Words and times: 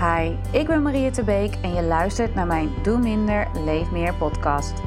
Hi, 0.00 0.36
ik 0.50 0.66
ben 0.66 0.82
Maria 0.82 1.10
Tebeek 1.10 1.54
en 1.62 1.74
je 1.74 1.82
luistert 1.82 2.34
naar 2.34 2.46
mijn 2.46 2.70
Doe 2.82 2.98
Minder, 2.98 3.48
Leef 3.64 3.90
Meer 3.90 4.14
podcast. 4.14 4.82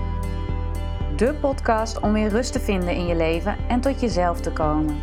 De 1.15 1.33
podcast 1.33 1.99
om 1.99 2.13
weer 2.13 2.29
rust 2.29 2.54
te 2.54 2.60
vinden 2.60 2.96
in 2.96 3.08
je 3.08 3.15
leven 3.15 3.57
en 3.67 3.81
tot 3.81 4.02
jezelf 4.02 4.39
te 4.39 4.52
komen. 4.52 4.97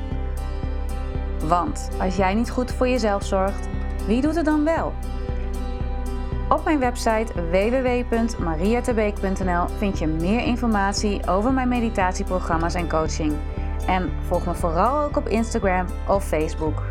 Want 1.45 1.91
als 1.99 2.17
jij 2.17 2.35
niet 2.35 2.51
goed 2.51 2.73
voor 2.73 2.89
jezelf 2.89 3.25
zorgt, 3.25 3.69
wie 4.07 4.21
doet 4.21 4.35
het 4.35 4.45
dan 4.45 4.65
wel? 4.65 4.93
Op 6.49 6.65
mijn 6.65 6.79
website 6.79 7.51
www.mariatebeek.nl 7.51 9.67
vind 9.79 9.99
je 9.99 10.07
meer 10.07 10.41
informatie 10.41 11.29
over 11.29 11.53
mijn 11.53 11.69
meditatieprogramma's 11.69 12.75
en 12.75 12.89
coaching. 12.89 13.35
En 13.87 14.11
volg 14.27 14.47
me 14.47 14.55
vooral 14.55 15.03
ook 15.03 15.17
op 15.17 15.29
Instagram 15.29 15.87
of 16.09 16.25
Facebook. 16.25 16.90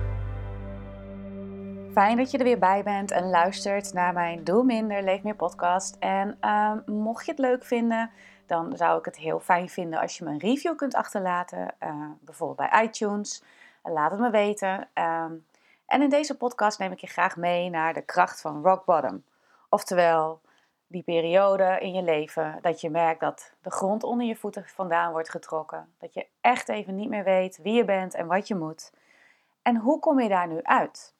Fijn 1.99 2.17
dat 2.17 2.31
je 2.31 2.37
er 2.37 2.43
weer 2.43 2.59
bij 2.59 2.83
bent 2.83 3.11
en 3.11 3.29
luistert 3.29 3.93
naar 3.93 4.13
mijn 4.13 4.43
Doe 4.43 4.63
Minder, 4.63 5.03
Leef 5.03 5.23
Meer 5.23 5.35
podcast. 5.35 5.95
En 5.99 6.37
uh, 6.41 6.71
mocht 6.85 7.25
je 7.25 7.31
het 7.31 7.39
leuk 7.39 7.63
vinden, 7.63 8.11
dan 8.45 8.77
zou 8.77 8.99
ik 8.99 9.05
het 9.05 9.17
heel 9.17 9.39
fijn 9.39 9.69
vinden 9.69 9.99
als 9.99 10.17
je 10.17 10.23
me 10.23 10.31
een 10.31 10.39
review 10.39 10.75
kunt 10.75 10.95
achterlaten. 10.95 11.73
Uh, 11.83 12.05
bijvoorbeeld 12.21 12.69
bij 12.69 12.83
iTunes. 12.83 13.43
Laat 13.83 14.11
het 14.11 14.19
me 14.19 14.29
weten. 14.29 14.87
Uh, 14.97 15.25
en 15.85 16.01
in 16.01 16.09
deze 16.09 16.37
podcast 16.37 16.79
neem 16.79 16.91
ik 16.91 16.99
je 16.99 17.07
graag 17.07 17.37
mee 17.37 17.69
naar 17.69 17.93
de 17.93 18.01
kracht 18.01 18.41
van 18.41 18.63
rock 18.63 18.85
bottom. 18.85 19.23
Oftewel, 19.69 20.41
die 20.87 21.03
periode 21.03 21.77
in 21.79 21.93
je 21.93 22.03
leven 22.03 22.57
dat 22.61 22.81
je 22.81 22.89
merkt 22.89 23.19
dat 23.19 23.53
de 23.61 23.71
grond 23.71 24.03
onder 24.03 24.27
je 24.27 24.35
voeten 24.35 24.65
vandaan 24.67 25.11
wordt 25.11 25.29
getrokken. 25.29 25.93
Dat 25.97 26.13
je 26.13 26.27
echt 26.41 26.69
even 26.69 26.95
niet 26.95 27.09
meer 27.09 27.23
weet 27.23 27.59
wie 27.61 27.73
je 27.73 27.85
bent 27.85 28.13
en 28.13 28.27
wat 28.27 28.47
je 28.47 28.55
moet. 28.55 28.93
En 29.61 29.75
hoe 29.75 29.99
kom 29.99 30.19
je 30.19 30.29
daar 30.29 30.47
nu 30.47 30.63
uit? 30.63 31.17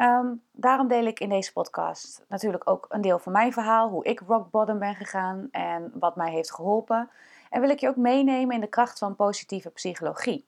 Um, 0.00 0.42
daarom 0.52 0.88
deel 0.88 1.04
ik 1.04 1.20
in 1.20 1.28
deze 1.28 1.52
podcast 1.52 2.24
natuurlijk 2.28 2.70
ook 2.70 2.86
een 2.88 3.00
deel 3.00 3.18
van 3.18 3.32
mijn 3.32 3.52
verhaal, 3.52 3.88
hoe 3.88 4.04
ik 4.04 4.22
rock 4.26 4.50
bottom 4.50 4.78
ben 4.78 4.94
gegaan 4.94 5.48
en 5.50 5.92
wat 5.94 6.16
mij 6.16 6.30
heeft 6.30 6.52
geholpen. 6.52 7.10
En 7.50 7.60
wil 7.60 7.70
ik 7.70 7.78
je 7.78 7.88
ook 7.88 7.96
meenemen 7.96 8.54
in 8.54 8.60
de 8.60 8.66
kracht 8.66 8.98
van 8.98 9.16
positieve 9.16 9.70
psychologie. 9.70 10.46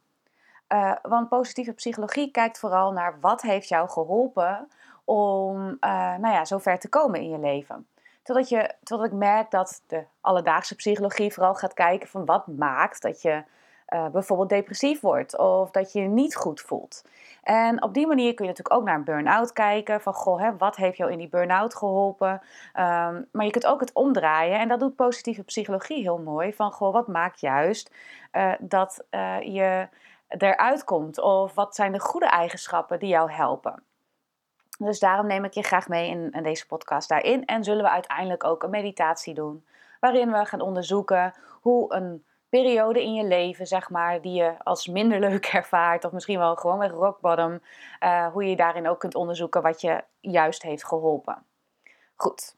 Uh, 0.68 0.92
want 1.02 1.28
positieve 1.28 1.72
psychologie 1.72 2.30
kijkt 2.30 2.58
vooral 2.58 2.92
naar 2.92 3.20
wat 3.20 3.42
heeft 3.42 3.68
jou 3.68 3.88
geholpen 3.88 4.68
om 5.04 5.66
uh, 5.66 6.16
nou 6.16 6.34
ja, 6.34 6.44
zo 6.44 6.58
ver 6.58 6.78
te 6.78 6.88
komen 6.88 7.20
in 7.20 7.30
je 7.30 7.38
leven. 7.38 7.86
Totdat, 8.22 8.48
je, 8.48 8.74
totdat 8.82 9.06
ik 9.06 9.12
merk 9.12 9.50
dat 9.50 9.82
de 9.86 10.04
alledaagse 10.20 10.74
psychologie 10.74 11.32
vooral 11.32 11.54
gaat 11.54 11.74
kijken 11.74 12.08
van 12.08 12.24
wat 12.24 12.46
maakt 12.46 13.02
dat 13.02 13.22
je 13.22 13.44
uh, 13.94 14.08
bijvoorbeeld 14.08 14.48
depressief 14.48 15.00
wordt 15.00 15.38
of 15.38 15.70
dat 15.70 15.92
je 15.92 16.00
je 16.00 16.08
niet 16.08 16.36
goed 16.36 16.60
voelt. 16.60 17.04
En 17.42 17.82
op 17.82 17.94
die 17.94 18.06
manier 18.06 18.34
kun 18.34 18.44
je 18.44 18.50
natuurlijk 18.50 18.76
ook 18.76 18.84
naar 18.84 18.94
een 18.94 19.04
burn-out 19.04 19.52
kijken. 19.52 20.00
Van 20.00 20.14
goh, 20.14 20.40
hè, 20.40 20.56
wat 20.56 20.76
heeft 20.76 20.96
jou 20.96 21.12
in 21.12 21.18
die 21.18 21.28
burn-out 21.28 21.74
geholpen? 21.74 22.30
Um, 22.30 23.28
maar 23.32 23.44
je 23.44 23.50
kunt 23.50 23.66
ook 23.66 23.80
het 23.80 23.92
omdraaien. 23.92 24.58
En 24.58 24.68
dat 24.68 24.80
doet 24.80 24.96
positieve 24.96 25.42
psychologie 25.42 26.02
heel 26.02 26.18
mooi. 26.18 26.54
Van 26.54 26.72
goh, 26.72 26.92
wat 26.92 27.06
maakt 27.06 27.40
juist 27.40 27.94
uh, 28.32 28.52
dat 28.58 29.04
uh, 29.10 29.40
je 29.40 29.88
eruit 30.28 30.84
komt? 30.84 31.20
Of 31.20 31.54
wat 31.54 31.74
zijn 31.74 31.92
de 31.92 32.00
goede 32.00 32.26
eigenschappen 32.26 32.98
die 32.98 33.08
jou 33.08 33.30
helpen? 33.30 33.82
Dus 34.78 34.98
daarom 34.98 35.26
neem 35.26 35.44
ik 35.44 35.52
je 35.52 35.62
graag 35.62 35.88
mee 35.88 36.08
in, 36.08 36.30
in 36.30 36.42
deze 36.42 36.66
podcast 36.66 37.08
daarin. 37.08 37.44
En 37.44 37.64
zullen 37.64 37.82
we 37.82 37.90
uiteindelijk 37.90 38.44
ook 38.44 38.62
een 38.62 38.70
meditatie 38.70 39.34
doen. 39.34 39.66
Waarin 40.00 40.32
we 40.32 40.44
gaan 40.44 40.60
onderzoeken 40.60 41.34
hoe 41.60 41.94
een 41.94 42.24
periode 42.62 43.02
in 43.02 43.14
je 43.14 43.24
leven, 43.24 43.66
zeg 43.66 43.90
maar, 43.90 44.20
die 44.20 44.32
je 44.32 44.54
als 44.62 44.86
minder 44.86 45.20
leuk 45.20 45.46
ervaart, 45.60 46.04
of 46.04 46.12
misschien 46.12 46.38
wel 46.38 46.56
gewoon 46.56 46.78
met 46.78 46.90
rock 46.90 47.20
bottom, 47.20 47.60
uh, 48.00 48.26
hoe 48.26 48.44
je 48.44 48.56
daarin 48.56 48.88
ook 48.88 49.00
kunt 49.00 49.14
onderzoeken 49.14 49.62
wat 49.62 49.80
je 49.80 50.04
juist 50.20 50.62
heeft 50.62 50.84
geholpen. 50.84 51.42
Goed. 52.14 52.56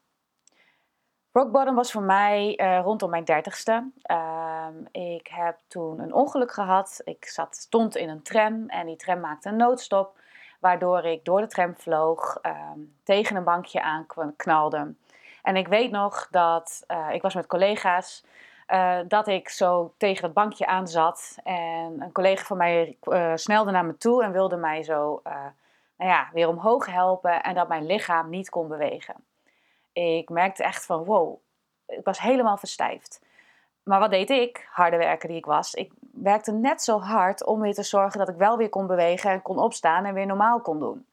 Rock 1.31 1.51
bottom 1.51 1.75
was 1.75 1.91
voor 1.91 2.01
mij 2.01 2.59
uh, 2.61 2.79
rondom 2.83 3.09
mijn 3.09 3.23
dertigste. 3.23 3.91
Uh, 4.11 4.67
ik 4.91 5.27
heb 5.27 5.59
toen 5.67 5.99
een 5.99 6.13
ongeluk 6.13 6.51
gehad. 6.51 7.01
Ik 7.03 7.25
zat, 7.25 7.55
stond 7.55 7.95
in 7.95 8.09
een 8.09 8.23
tram 8.23 8.67
en 8.67 8.85
die 8.85 8.95
tram 8.95 9.19
maakte 9.19 9.49
een 9.49 9.55
noodstop, 9.55 10.19
waardoor 10.59 11.05
ik 11.05 11.25
door 11.25 11.41
de 11.41 11.47
tram 11.47 11.75
vloog, 11.75 12.37
ehm, 12.41 12.79
tegen 13.03 13.35
een 13.35 13.43
bankje 13.43 13.81
aan 13.81 14.05
knalde. 14.35 14.93
En 15.43 15.55
ik 15.55 15.67
weet 15.67 15.91
nog 15.91 16.27
dat 16.31 16.83
uh, 16.87 17.07
ik 17.11 17.21
was 17.21 17.33
met 17.33 17.47
collega's 17.47 18.23
uh, 18.71 18.97
dat 19.07 19.27
ik 19.27 19.49
zo 19.49 19.93
tegen 19.97 20.23
het 20.23 20.33
bankje 20.33 20.65
aan 20.65 20.87
zat. 20.87 21.37
En 21.43 22.01
een 22.01 22.11
collega 22.11 22.43
van 22.43 22.57
mij 22.57 22.97
uh, 23.03 23.31
snelde 23.35 23.71
naar 23.71 23.85
me 23.85 23.97
toe 23.97 24.23
en 24.23 24.31
wilde 24.31 24.55
mij 24.55 24.83
zo 24.83 25.21
uh, 25.27 25.33
nou 25.97 26.11
ja, 26.11 26.29
weer 26.33 26.47
omhoog 26.47 26.85
helpen. 26.85 27.43
En 27.43 27.55
dat 27.55 27.67
mijn 27.67 27.85
lichaam 27.85 28.29
niet 28.29 28.49
kon 28.49 28.67
bewegen. 28.67 29.15
Ik 29.93 30.29
merkte 30.29 30.63
echt 30.63 30.85
van 30.85 31.03
wow, 31.03 31.37
ik 31.85 32.03
was 32.05 32.19
helemaal 32.19 32.57
verstijfd. 32.57 33.21
Maar 33.83 33.99
wat 33.99 34.11
deed 34.11 34.29
ik, 34.29 34.67
harde 34.71 34.97
werker 34.97 35.27
die 35.27 35.37
ik 35.37 35.45
was? 35.45 35.73
Ik 35.73 35.91
werkte 35.99 36.51
net 36.51 36.81
zo 36.81 36.99
hard 36.99 37.45
om 37.45 37.61
weer 37.61 37.73
te 37.73 37.83
zorgen 37.83 38.19
dat 38.19 38.29
ik 38.29 38.35
wel 38.35 38.57
weer 38.57 38.69
kon 38.69 38.87
bewegen 38.87 39.31
en 39.31 39.41
kon 39.41 39.59
opstaan 39.59 40.05
en 40.05 40.13
weer 40.13 40.25
normaal 40.25 40.61
kon 40.61 40.79
doen. 40.79 41.05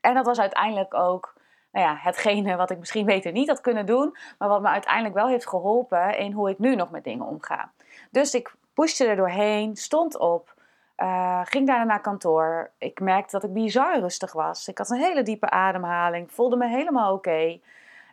En 0.00 0.14
dat 0.14 0.26
was 0.26 0.40
uiteindelijk 0.40 0.94
ook 0.94 1.34
nou 1.72 1.86
ja, 1.86 1.96
hetgene 1.98 2.56
wat 2.56 2.70
ik 2.70 2.78
misschien 2.78 3.06
beter 3.06 3.32
niet 3.32 3.48
had 3.48 3.60
kunnen 3.60 3.86
doen, 3.86 4.16
maar 4.38 4.48
wat 4.48 4.62
me 4.62 4.68
uiteindelijk 4.68 5.14
wel 5.14 5.28
heeft 5.28 5.48
geholpen 5.48 6.18
in 6.18 6.32
hoe 6.32 6.50
ik 6.50 6.58
nu 6.58 6.74
nog 6.74 6.90
met 6.90 7.04
dingen 7.04 7.26
omga. 7.26 7.72
Dus 8.10 8.34
ik 8.34 8.54
pushte 8.74 9.06
er 9.06 9.16
doorheen, 9.16 9.76
stond 9.76 10.18
op, 10.18 10.54
uh, 10.96 11.40
ging 11.44 11.66
daarna 11.66 11.84
naar 11.84 12.00
kantoor. 12.00 12.70
Ik 12.78 13.00
merkte 13.00 13.38
dat 13.38 13.44
ik 13.44 13.52
bizar 13.52 14.00
rustig 14.00 14.32
was. 14.32 14.68
Ik 14.68 14.78
had 14.78 14.90
een 14.90 14.98
hele 14.98 15.22
diepe 15.22 15.50
ademhaling, 15.50 16.32
voelde 16.32 16.56
me 16.56 16.68
helemaal 16.68 17.14
oké. 17.14 17.58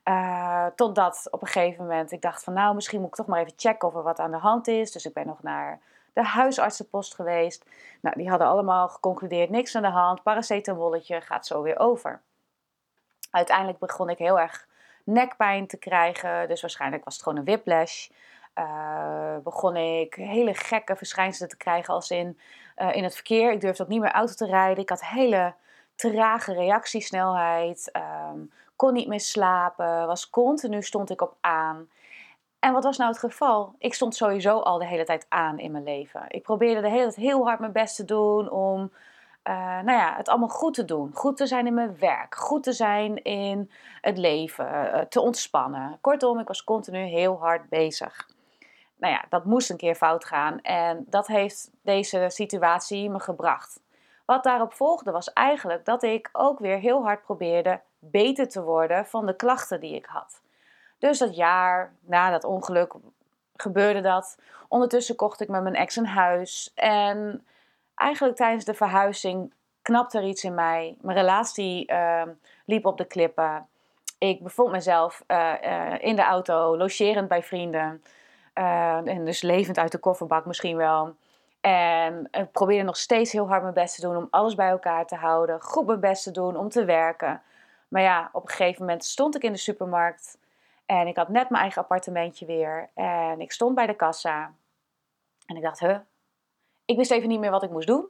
Uh, 0.04 0.66
totdat 0.76 1.28
op 1.32 1.42
een 1.42 1.48
gegeven 1.48 1.84
moment 1.84 2.12
ik 2.12 2.22
dacht 2.22 2.44
van 2.44 2.54
nou, 2.54 2.76
misschien 2.76 3.00
moet 3.00 3.10
ik 3.10 3.16
toch 3.16 3.26
maar 3.26 3.40
even 3.40 3.54
checken 3.56 3.88
of 3.88 3.96
er 3.96 4.04
wat 4.04 4.20
aan 4.20 4.32
de 4.32 4.38
hand 4.38 4.68
is. 4.68 4.92
Dus 4.92 5.06
ik 5.06 5.14
ben 5.14 5.28
nog 5.28 5.44
naar 5.44 5.80
de 6.14 6.24
huisartsenpost 6.24 7.16
geweest. 7.16 7.66
Nou, 8.02 8.16
die 8.18 8.30
hadden 8.30 8.48
allemaal 8.48 8.88
geconcludeerd, 8.88 9.50
niks 9.50 9.76
aan 9.76 9.82
de 9.82 9.88
hand, 9.88 10.24
paracetamolletje, 10.24 11.22
gaat 11.22 11.46
zo 11.46 11.62
weer 11.62 11.80
over 11.80 12.22
uiteindelijk 13.38 13.80
begon 13.80 14.10
ik 14.10 14.18
heel 14.18 14.40
erg 14.40 14.68
nekpijn 15.04 15.68
te 15.68 15.78
krijgen. 15.78 16.48
Dus 16.48 16.62
waarschijnlijk 16.62 17.04
was 17.04 17.14
het 17.14 17.24
gewoon 17.24 17.38
een 17.38 17.46
whiplash. 17.46 18.10
Uh, 18.56 19.38
begon 19.44 19.76
ik 19.76 20.14
hele 20.14 20.54
gekke 20.54 20.96
verschijnselen 20.96 21.50
te 21.50 21.58
krijgen 21.58 21.94
als 21.94 22.12
in, 22.12 22.40
uh, 22.78 22.96
in 22.96 23.04
het 23.04 23.14
verkeer. 23.14 23.52
Ik 23.52 23.62
durfde 23.62 23.84
ook 23.84 23.90
niet 23.90 24.02
meer 24.02 24.12
auto 24.12 24.34
te 24.34 24.46
rijden. 24.46 24.84
Ik 24.84 24.90
had 24.90 25.06
hele 25.06 25.54
trage 25.96 26.54
reactiesnelheid. 26.54 27.92
Um, 28.32 28.52
kon 28.76 28.94
niet 28.94 29.08
meer 29.08 29.20
slapen. 29.20 30.08
Was 30.08 30.30
continu 30.30 30.84
stond 30.84 31.10
ik 31.10 31.22
op 31.22 31.36
aan. 31.42 31.90
En 32.60 32.74
wat 32.74 32.84
was 32.84 32.98
nou 32.98 33.10
het 33.10 33.20
geval? 33.20 33.76
Ik 33.78 33.94
stond 33.94 34.16
sowieso 34.16 34.60
al 34.60 34.78
de 34.78 34.86
hele 34.86 35.04
tijd 35.04 35.26
aan 35.30 35.60
in 35.60 35.72
mijn 35.72 35.84
leven. 35.84 36.26
Ik 36.28 36.44
probeerde 36.44 36.82
de 36.82 36.90
hele 36.90 37.04
tijd 37.04 37.16
heel 37.16 37.46
hard 37.46 37.60
mijn 37.60 37.72
best 37.72 37.96
te 37.96 38.06
doen 38.06 38.50
om 38.50 38.92
uh, 39.48 39.54
nou 39.56 39.92
ja, 39.92 40.16
het 40.16 40.30
allemaal 40.30 40.48
goed 40.48 40.74
te 40.74 40.86
doen. 40.86 41.12
Goed 41.14 41.38
te 41.38 41.48
zijn 41.48 41.68
in 41.68 41.74
mijn 41.74 41.98
werk. 42.00 42.36
Goed 42.36 42.64
te 42.64 42.74
zijn 42.74 43.24
in 43.24 43.72
het 44.02 44.18
leven. 44.18 44.66
Uh, 44.66 45.00
te 45.00 45.22
ontspannen. 45.22 45.98
Kortom, 46.02 46.40
ik 46.40 46.48
was 46.48 46.64
continu 46.64 47.00
heel 47.00 47.40
hard 47.40 47.70
bezig. 47.70 48.30
Nou 48.98 49.14
ja, 49.14 49.26
dat 49.30 49.46
moest 49.46 49.70
een 49.70 49.78
keer 49.78 49.96
fout 49.96 50.26
gaan. 50.26 50.62
En 50.62 51.06
dat 51.10 51.28
heeft 51.28 51.70
deze 51.82 52.26
situatie 52.28 53.10
me 53.10 53.20
gebracht. 53.20 53.82
Wat 54.26 54.44
daarop 54.44 54.74
volgde 54.74 55.12
was 55.12 55.34
eigenlijk 55.34 55.86
dat 55.86 56.04
ik 56.04 56.30
ook 56.32 56.60
weer 56.60 56.78
heel 56.78 57.04
hard 57.04 57.22
probeerde 57.22 57.82
beter 58.00 58.50
te 58.50 58.64
worden 58.64 59.06
van 59.06 59.26
de 59.26 59.36
klachten 59.36 59.80
die 59.80 59.96
ik 59.96 60.06
had. 60.06 60.42
Dus 61.00 61.18
dat 61.18 61.36
jaar 61.36 61.94
na 62.00 62.30
dat 62.30 62.44
ongeluk 62.44 62.94
gebeurde 63.56 64.02
dat. 64.02 64.38
Ondertussen 64.68 65.16
kocht 65.16 65.42
ik 65.42 65.48
met 65.48 65.64
mijn 65.64 65.76
ex 65.76 65.96
een 65.96 66.08
huis. 66.08 66.72
En 66.76 67.46
eigenlijk 67.98 68.38
tijdens 68.38 68.66
de 68.66 68.74
verhuizing 68.74 69.54
knapte 69.82 70.18
er 70.18 70.28
iets 70.28 70.44
in 70.44 70.54
mij. 70.54 70.98
Mijn 71.02 71.18
relatie 71.18 71.92
uh, 71.92 72.22
liep 72.66 72.86
op 72.86 72.98
de 72.98 73.06
klippen. 73.06 73.68
Ik 74.18 74.44
bevond 74.44 74.72
mezelf 74.72 75.24
uh, 75.28 75.54
uh, 75.64 75.94
in 76.00 76.16
de 76.16 76.22
auto, 76.22 76.78
logerend 76.78 77.28
bij 77.28 77.44
vrienden. 77.44 78.02
Eh, 78.58 79.08
en 79.08 79.26
dus 79.26 79.42
levend 79.42 79.78
uit 79.78 79.92
de 79.92 79.98
kofferbak 79.98 80.46
misschien 80.46 80.78
wel. 80.78 81.16
En 81.62 82.28
ik 82.32 82.52
probeerde 82.52 82.84
nog 82.84 82.98
steeds 82.98 83.32
heel 83.32 83.48
hard 83.48 83.62
mijn 83.62 83.74
best 83.74 83.96
te 83.96 84.02
doen 84.02 84.16
om 84.16 84.28
alles 84.30 84.56
bij 84.56 84.70
elkaar 84.70 85.06
te 85.06 85.16
houden. 85.16 85.62
Goed 85.62 85.86
mijn 85.86 86.00
best 86.00 86.24
te 86.24 86.32
doen 86.32 86.56
om 86.56 86.70
te 86.70 86.86
werken. 86.86 87.42
Maar 87.88 88.02
ja, 88.02 88.30
op 88.32 88.44
een 88.44 88.50
gegeven 88.50 88.86
moment 88.86 89.06
stond 89.06 89.36
ik 89.36 89.44
in 89.44 89.52
de 89.52 89.58
supermarkt. 89.58 90.38
En 90.86 91.08
ik 91.08 91.16
had 91.16 91.30
net 91.30 91.50
mijn 91.50 91.62
eigen 91.62 91.82
appartementje 91.82 92.46
weer. 92.46 92.90
En 92.94 93.42
ik 93.42 93.52
stond 93.52 93.76
bij 93.76 93.88
de 93.88 93.96
kassa. 93.96 94.52
En 95.46 95.56
ik 95.56 95.62
dacht, 95.62 95.80
huh, 95.80 95.98
ik 96.88 96.98
wist 96.98 97.12
even 97.12 97.30
niet 97.30 97.40
meer 97.40 97.52
wat 97.52 97.64
ik 97.64 97.70
moest 97.70 97.88
doen. 97.88 98.08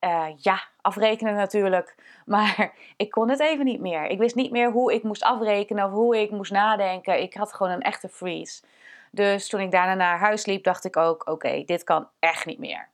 Uh, 0.00 0.26
ja, 0.36 0.62
afrekenen 0.80 1.34
natuurlijk. 1.34 1.94
Maar 2.26 2.72
ik 2.96 3.10
kon 3.10 3.30
het 3.30 3.40
even 3.40 3.64
niet 3.64 3.80
meer. 3.80 4.06
Ik 4.06 4.18
wist 4.18 4.34
niet 4.34 4.50
meer 4.50 4.70
hoe 4.70 4.94
ik 4.94 5.02
moest 5.02 5.22
afrekenen 5.22 5.84
of 5.84 5.90
hoe 5.90 6.20
ik 6.20 6.30
moest 6.30 6.52
nadenken. 6.52 7.22
Ik 7.22 7.34
had 7.34 7.52
gewoon 7.52 7.72
een 7.72 7.82
echte 7.82 8.08
freeze. 8.08 8.62
Dus 9.10 9.48
toen 9.48 9.60
ik 9.60 9.70
daarna 9.70 9.94
naar 9.94 10.18
huis 10.18 10.46
liep, 10.46 10.64
dacht 10.64 10.84
ik 10.84 10.96
ook: 10.96 11.28
oké, 11.28 11.62
dit 11.64 11.84
kan 11.84 12.08
echt 12.18 12.46
niet 12.46 12.58
meer. 12.58 12.88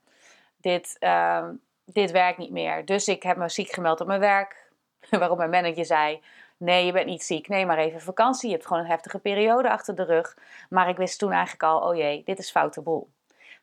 Dit, 0.57 0.95
uh, 0.99 1.47
dit 1.85 2.11
werkt 2.11 2.37
niet 2.37 2.51
meer. 2.51 2.85
Dus 2.85 3.07
ik 3.07 3.23
heb 3.23 3.37
me 3.37 3.49
ziek 3.49 3.71
gemeld 3.71 4.01
op 4.01 4.07
mijn 4.07 4.19
werk. 4.19 4.71
Waarop 5.09 5.37
mijn 5.37 5.49
manager 5.49 5.85
zei: 5.85 6.21
Nee, 6.57 6.85
je 6.85 6.91
bent 6.91 7.05
niet 7.05 7.23
ziek. 7.23 7.47
Nee, 7.47 7.65
maar 7.65 7.77
even 7.77 8.01
vakantie. 8.01 8.49
Je 8.49 8.55
hebt 8.55 8.67
gewoon 8.67 8.83
een 8.83 8.89
heftige 8.89 9.19
periode 9.19 9.69
achter 9.69 9.95
de 9.95 10.03
rug. 10.03 10.37
Maar 10.69 10.89
ik 10.89 10.97
wist 10.97 11.19
toen 11.19 11.31
eigenlijk 11.31 11.63
al, 11.63 11.79
oh 11.79 11.95
jee, 11.95 12.21
dit 12.25 12.39
is 12.39 12.51
foute 12.51 12.81
boel. 12.81 13.09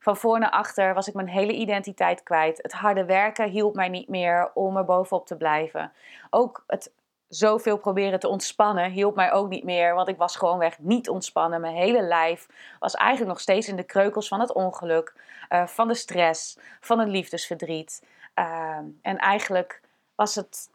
Van 0.01 0.17
voor 0.17 0.39
naar 0.39 0.51
achter 0.51 0.95
was 0.95 1.09
ik 1.09 1.15
mijn 1.15 1.29
hele 1.29 1.53
identiteit 1.53 2.23
kwijt. 2.23 2.59
Het 2.63 2.73
harde 2.73 3.05
werken 3.05 3.49
hielp 3.49 3.75
mij 3.75 3.89
niet 3.89 4.09
meer 4.09 4.51
om 4.55 4.77
er 4.77 4.85
bovenop 4.85 5.27
te 5.27 5.37
blijven. 5.37 5.93
Ook 6.31 6.65
het 6.67 6.93
zoveel 7.29 7.79
proberen 7.79 8.21
te 8.21 8.29
ontspannen 8.29 8.91
hielp 8.91 9.15
mij 9.15 9.33
ook 9.33 9.49
niet 9.49 9.65
meer. 9.65 9.95
Want 9.95 10.09
ik 10.09 10.17
was 10.17 10.37
gewoonweg 10.37 10.79
niet 10.79 11.09
ontspannen. 11.09 11.61
Mijn 11.61 11.75
hele 11.75 12.03
lijf 12.03 12.47
was 12.79 12.95
eigenlijk 12.95 13.31
nog 13.31 13.41
steeds 13.41 13.69
in 13.69 13.77
de 13.77 13.83
kreukels 13.83 14.29
van 14.29 14.41
het 14.41 14.53
ongeluk, 14.53 15.15
uh, 15.51 15.67
van 15.67 15.89
de 15.89 15.95
stress, 15.95 16.59
van 16.81 16.99
het 16.99 17.09
liefdesverdriet. 17.09 18.05
Uh, 18.35 18.77
en 19.03 19.19
eigenlijk 19.19 19.81
was 20.15 20.35
het, 20.35 20.71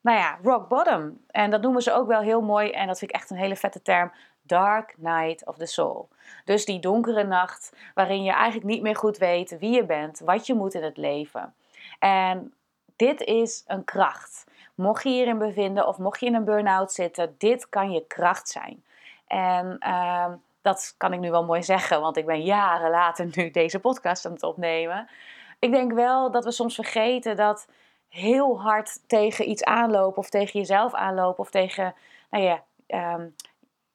nou 0.00 0.18
ja, 0.18 0.38
rock 0.42 0.68
bottom. 0.68 1.24
En 1.26 1.50
dat 1.50 1.62
noemen 1.62 1.82
ze 1.82 1.92
ook 1.92 2.06
wel 2.06 2.20
heel 2.20 2.40
mooi. 2.42 2.70
En 2.70 2.86
dat 2.86 2.98
vind 2.98 3.10
ik 3.10 3.16
echt 3.16 3.30
een 3.30 3.36
hele 3.36 3.56
vette 3.56 3.82
term. 3.82 4.12
Dark 4.50 4.94
Night 4.96 5.46
of 5.46 5.56
the 5.56 5.66
Soul. 5.66 6.08
Dus 6.44 6.64
die 6.64 6.80
donkere 6.80 7.24
nacht 7.24 7.72
waarin 7.94 8.22
je 8.22 8.32
eigenlijk 8.32 8.66
niet 8.66 8.82
meer 8.82 8.96
goed 8.96 9.18
weet 9.18 9.58
wie 9.58 9.70
je 9.70 9.84
bent, 9.84 10.20
wat 10.24 10.46
je 10.46 10.54
moet 10.54 10.74
in 10.74 10.82
het 10.82 10.96
leven. 10.96 11.54
En 11.98 12.54
dit 12.96 13.20
is 13.20 13.64
een 13.66 13.84
kracht. 13.84 14.44
Mocht 14.74 15.02
je 15.02 15.08
hierin 15.08 15.38
bevinden 15.38 15.86
of 15.86 15.98
mocht 15.98 16.20
je 16.20 16.26
in 16.26 16.34
een 16.34 16.44
burn-out 16.44 16.92
zitten, 16.92 17.34
dit 17.38 17.68
kan 17.68 17.90
je 17.92 18.06
kracht 18.06 18.48
zijn. 18.48 18.84
En 19.26 19.76
uh, 19.86 20.26
dat 20.62 20.94
kan 20.96 21.12
ik 21.12 21.20
nu 21.20 21.30
wel 21.30 21.44
mooi 21.44 21.62
zeggen, 21.62 22.00
want 22.00 22.16
ik 22.16 22.26
ben 22.26 22.42
jaren 22.42 22.90
later 22.90 23.28
nu 23.34 23.50
deze 23.50 23.80
podcast 23.80 24.26
aan 24.26 24.32
het 24.32 24.42
opnemen. 24.42 25.08
Ik 25.58 25.70
denk 25.70 25.92
wel 25.92 26.30
dat 26.30 26.44
we 26.44 26.50
soms 26.50 26.74
vergeten 26.74 27.36
dat 27.36 27.68
heel 28.08 28.60
hard 28.60 29.00
tegen 29.06 29.50
iets 29.50 29.64
aanlopen 29.64 30.18
of 30.18 30.30
tegen 30.30 30.60
jezelf 30.60 30.94
aanlopen 30.94 31.38
of 31.38 31.50
tegen 31.50 31.94
nou 32.30 32.44
ja, 32.44 32.62
um, 33.14 33.34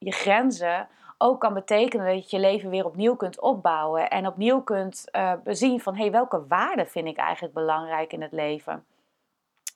je 0.05 0.11
grenzen 0.11 0.87
ook 1.17 1.39
kan 1.39 1.53
betekenen 1.53 2.05
dat 2.05 2.29
je 2.29 2.35
je 2.35 2.41
leven 2.41 2.69
weer 2.69 2.85
opnieuw 2.85 3.15
kunt 3.15 3.39
opbouwen 3.41 4.09
en 4.09 4.27
opnieuw 4.27 4.61
kunt 4.61 5.05
uh, 5.11 5.33
bezien 5.43 5.79
van 5.79 5.95
hey, 5.95 6.11
welke 6.11 6.47
waarden 6.47 6.87
vind 6.87 7.07
ik 7.07 7.17
eigenlijk 7.17 7.53
belangrijk 7.53 8.13
in 8.13 8.21
het 8.21 8.31
leven? 8.31 8.85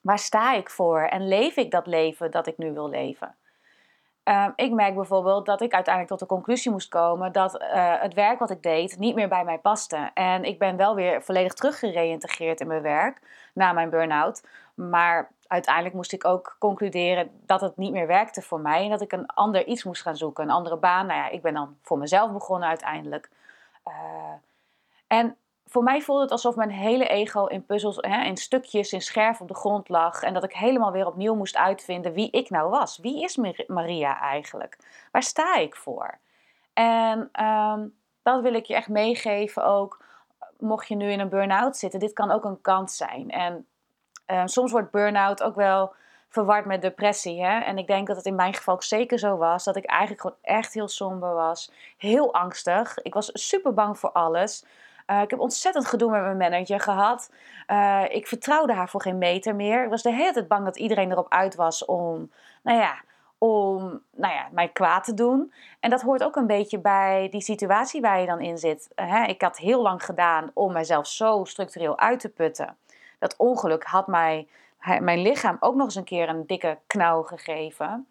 Waar 0.02 0.18
sta 0.18 0.54
ik 0.54 0.70
voor 0.70 1.00
en 1.00 1.28
leef 1.28 1.56
ik 1.56 1.70
dat 1.70 1.86
leven 1.86 2.30
dat 2.30 2.46
ik 2.46 2.58
nu 2.58 2.72
wil 2.72 2.88
leven? 2.88 3.34
Uh, 4.24 4.46
ik 4.56 4.72
merk 4.72 4.94
bijvoorbeeld 4.94 5.46
dat 5.46 5.60
ik 5.60 5.72
uiteindelijk 5.74 6.18
tot 6.18 6.28
de 6.28 6.34
conclusie 6.34 6.70
moest 6.70 6.88
komen 6.88 7.32
dat 7.32 7.60
uh, 7.60 8.00
het 8.00 8.14
werk 8.14 8.38
wat 8.38 8.50
ik 8.50 8.62
deed 8.62 8.98
niet 8.98 9.14
meer 9.14 9.28
bij 9.28 9.44
mij 9.44 9.58
paste. 9.58 10.10
En 10.14 10.44
ik 10.44 10.58
ben 10.58 10.76
wel 10.76 10.94
weer 10.94 11.22
volledig 11.22 11.54
teruggereïntegreerd 11.54 12.60
in 12.60 12.66
mijn 12.66 12.82
werk 12.82 13.20
na 13.54 13.72
mijn 13.72 13.90
burn-out. 13.90 14.44
Maar 14.74 15.30
uiteindelijk 15.50 15.94
moest 15.94 16.12
ik 16.12 16.24
ook 16.24 16.56
concluderen 16.58 17.30
dat 17.46 17.60
het 17.60 17.76
niet 17.76 17.92
meer 17.92 18.06
werkte 18.06 18.42
voor 18.42 18.60
mij. 18.60 18.84
En 18.84 18.90
dat 18.90 19.00
ik 19.00 19.12
een 19.12 19.26
ander 19.26 19.66
iets 19.66 19.84
moest 19.84 20.02
gaan 20.02 20.16
zoeken, 20.16 20.44
een 20.44 20.50
andere 20.50 20.76
baan. 20.76 21.06
Nou 21.06 21.18
ja, 21.18 21.28
ik 21.28 21.42
ben 21.42 21.54
dan 21.54 21.76
voor 21.82 21.98
mezelf 21.98 22.32
begonnen 22.32 22.68
uiteindelijk. 22.68 23.30
Uh, 23.88 23.94
en 25.06 25.36
voor 25.66 25.82
mij 25.82 26.00
voelde 26.00 26.22
het 26.22 26.30
alsof 26.30 26.56
mijn 26.56 26.70
hele 26.70 27.06
ego 27.06 27.46
in 27.46 27.66
puzzels, 27.66 27.96
hè, 28.00 28.24
in 28.24 28.36
stukjes, 28.36 28.92
in 28.92 29.00
scherf 29.00 29.40
op 29.40 29.48
de 29.48 29.54
grond 29.54 29.88
lag. 29.88 30.22
En 30.22 30.34
dat 30.34 30.44
ik 30.44 30.52
helemaal 30.52 30.92
weer 30.92 31.06
opnieuw 31.06 31.34
moest 31.34 31.56
uitvinden 31.56 32.12
wie 32.12 32.30
ik 32.30 32.50
nou 32.50 32.70
was. 32.70 32.98
Wie 32.98 33.22
is 33.22 33.36
Maria 33.66 34.20
eigenlijk? 34.20 34.78
Waar 35.12 35.22
sta 35.22 35.56
ik 35.56 35.76
voor? 35.76 36.18
En 36.72 37.30
um, 37.44 37.94
dat 38.22 38.42
wil 38.42 38.54
ik 38.54 38.64
je 38.64 38.74
echt 38.74 38.88
meegeven 38.88 39.64
ook. 39.64 40.02
Mocht 40.58 40.88
je 40.88 40.94
nu 40.94 41.10
in 41.10 41.20
een 41.20 41.28
burn-out 41.28 41.76
zitten, 41.76 42.00
dit 42.00 42.12
kan 42.12 42.30
ook 42.30 42.44
een 42.44 42.60
kans 42.60 42.96
zijn. 42.96 43.30
En 43.30 43.66
uh, 44.30 44.42
soms 44.44 44.72
wordt 44.72 44.90
burn-out 44.90 45.42
ook 45.42 45.54
wel 45.54 45.92
verward 46.28 46.64
met 46.64 46.82
depressie. 46.82 47.44
Hè? 47.44 47.58
En 47.58 47.78
ik 47.78 47.86
denk 47.86 48.06
dat 48.06 48.16
het 48.16 48.26
in 48.26 48.34
mijn 48.34 48.54
geval 48.54 48.82
zeker 48.82 49.18
zo 49.18 49.36
was. 49.36 49.64
Dat 49.64 49.76
ik 49.76 49.84
eigenlijk 49.84 50.20
gewoon 50.20 50.36
echt 50.42 50.74
heel 50.74 50.88
somber 50.88 51.34
was. 51.34 51.72
Heel 51.96 52.34
angstig. 52.34 52.98
Ik 52.98 53.14
was 53.14 53.30
super 53.32 53.74
bang 53.74 53.98
voor 53.98 54.12
alles. 54.12 54.64
Uh, 55.06 55.20
ik 55.20 55.30
heb 55.30 55.40
ontzettend 55.40 55.86
gedoe 55.86 56.10
met 56.10 56.22
mijn 56.22 56.36
manager 56.36 56.80
gehad. 56.80 57.30
Uh, 57.68 58.04
ik 58.08 58.26
vertrouwde 58.26 58.72
haar 58.72 58.88
voor 58.88 59.02
geen 59.02 59.18
meter 59.18 59.54
meer. 59.54 59.84
Ik 59.84 59.90
was 59.90 60.02
de 60.02 60.12
hele 60.12 60.32
tijd 60.32 60.48
bang 60.48 60.64
dat 60.64 60.76
iedereen 60.78 61.10
erop 61.10 61.32
uit 61.32 61.54
was 61.54 61.84
om, 61.84 62.30
nou 62.62 62.78
ja, 62.78 63.00
om 63.38 64.02
nou 64.16 64.34
ja, 64.34 64.48
mij 64.52 64.68
kwaad 64.68 65.04
te 65.04 65.14
doen. 65.14 65.52
En 65.80 65.90
dat 65.90 66.02
hoort 66.02 66.24
ook 66.24 66.36
een 66.36 66.46
beetje 66.46 66.78
bij 66.78 67.28
die 67.30 67.40
situatie 67.40 68.00
waar 68.00 68.20
je 68.20 68.26
dan 68.26 68.40
in 68.40 68.58
zit. 68.58 68.88
Uh, 68.96 69.28
ik 69.28 69.42
had 69.42 69.56
heel 69.56 69.82
lang 69.82 70.04
gedaan 70.04 70.50
om 70.54 70.72
mezelf 70.72 71.06
zo 71.06 71.44
structureel 71.44 71.98
uit 71.98 72.20
te 72.20 72.28
putten. 72.28 72.76
Dat 73.20 73.36
ongeluk 73.36 73.84
had 73.84 74.06
mij, 74.06 74.48
mijn 75.00 75.22
lichaam 75.22 75.56
ook 75.60 75.74
nog 75.74 75.84
eens 75.84 75.94
een 75.94 76.04
keer 76.04 76.28
een 76.28 76.46
dikke 76.46 76.78
knauw 76.86 77.22
gegeven. 77.22 78.06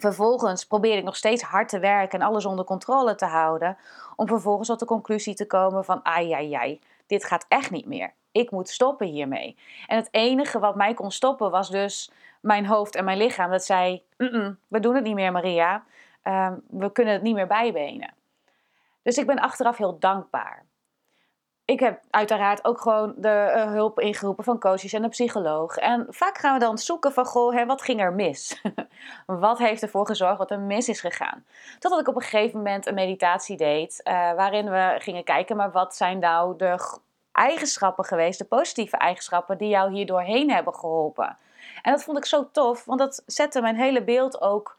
Vervolgens 0.00 0.66
probeerde 0.66 0.98
ik 0.98 1.04
nog 1.04 1.16
steeds 1.16 1.42
hard 1.42 1.68
te 1.68 1.78
werken 1.78 2.20
en 2.20 2.26
alles 2.26 2.44
onder 2.44 2.64
controle 2.64 3.14
te 3.14 3.24
houden. 3.24 3.76
Om 4.16 4.26
vervolgens 4.26 4.68
tot 4.68 4.78
de 4.78 4.84
conclusie 4.84 5.34
te 5.34 5.46
komen 5.46 5.84
van, 5.84 6.04
ai, 6.04 6.32
ai, 6.32 6.52
ai, 6.52 6.80
dit 7.06 7.24
gaat 7.24 7.46
echt 7.48 7.70
niet 7.70 7.86
meer. 7.86 8.12
Ik 8.32 8.50
moet 8.50 8.68
stoppen 8.68 9.06
hiermee. 9.06 9.56
En 9.86 9.96
het 9.96 10.08
enige 10.10 10.58
wat 10.58 10.76
mij 10.76 10.94
kon 10.94 11.10
stoppen 11.10 11.50
was 11.50 11.70
dus 11.70 12.12
mijn 12.40 12.66
hoofd 12.66 12.94
en 12.94 13.04
mijn 13.04 13.18
lichaam. 13.18 13.50
Dat 13.50 13.64
zei, 13.64 14.02
we 14.68 14.80
doen 14.80 14.94
het 14.94 15.04
niet 15.04 15.14
meer 15.14 15.32
Maria. 15.32 15.84
Uh, 16.24 16.52
we 16.68 16.92
kunnen 16.92 17.12
het 17.12 17.22
niet 17.22 17.34
meer 17.34 17.46
bijbenen. 17.46 18.14
Dus 19.02 19.18
ik 19.18 19.26
ben 19.26 19.38
achteraf 19.38 19.76
heel 19.76 19.98
dankbaar 19.98 20.64
ik 21.70 21.80
heb 21.80 22.00
uiteraard 22.10 22.64
ook 22.64 22.80
gewoon 22.80 23.14
de 23.16 23.52
uh, 23.56 23.64
hulp 23.64 24.00
ingeroepen 24.00 24.44
van 24.44 24.58
coaches 24.58 24.92
en 24.92 25.02
een 25.02 25.10
psycholoog. 25.10 25.76
En 25.76 26.06
vaak 26.08 26.38
gaan 26.38 26.54
we 26.54 26.60
dan 26.60 26.78
zoeken 26.78 27.12
van, 27.12 27.24
goh, 27.24 27.54
hè, 27.54 27.66
wat 27.66 27.82
ging 27.82 28.00
er 28.00 28.12
mis? 28.12 28.62
wat 29.26 29.58
heeft 29.58 29.82
ervoor 29.82 30.06
gezorgd 30.06 30.38
dat 30.38 30.50
er 30.50 30.60
mis 30.60 30.88
is 30.88 31.00
gegaan? 31.00 31.44
Totdat 31.78 32.00
ik 32.00 32.08
op 32.08 32.14
een 32.14 32.22
gegeven 32.22 32.56
moment 32.56 32.86
een 32.86 32.94
meditatie 32.94 33.56
deed, 33.56 34.00
uh, 34.04 34.12
waarin 34.12 34.70
we 34.70 34.94
gingen 34.98 35.24
kijken, 35.24 35.56
maar 35.56 35.70
wat 35.70 35.96
zijn 35.96 36.18
nou 36.18 36.56
de 36.56 36.98
eigenschappen 37.32 38.04
geweest, 38.04 38.38
de 38.38 38.44
positieve 38.44 38.96
eigenschappen 38.96 39.58
die 39.58 39.68
jou 39.68 39.92
hier 39.92 40.06
doorheen 40.06 40.50
hebben 40.50 40.74
geholpen? 40.74 41.36
En 41.82 41.92
dat 41.92 42.04
vond 42.04 42.18
ik 42.18 42.24
zo 42.24 42.48
tof, 42.52 42.84
want 42.84 42.98
dat 42.98 43.22
zette 43.26 43.60
mijn 43.60 43.76
hele 43.76 44.02
beeld 44.02 44.40
ook 44.40 44.76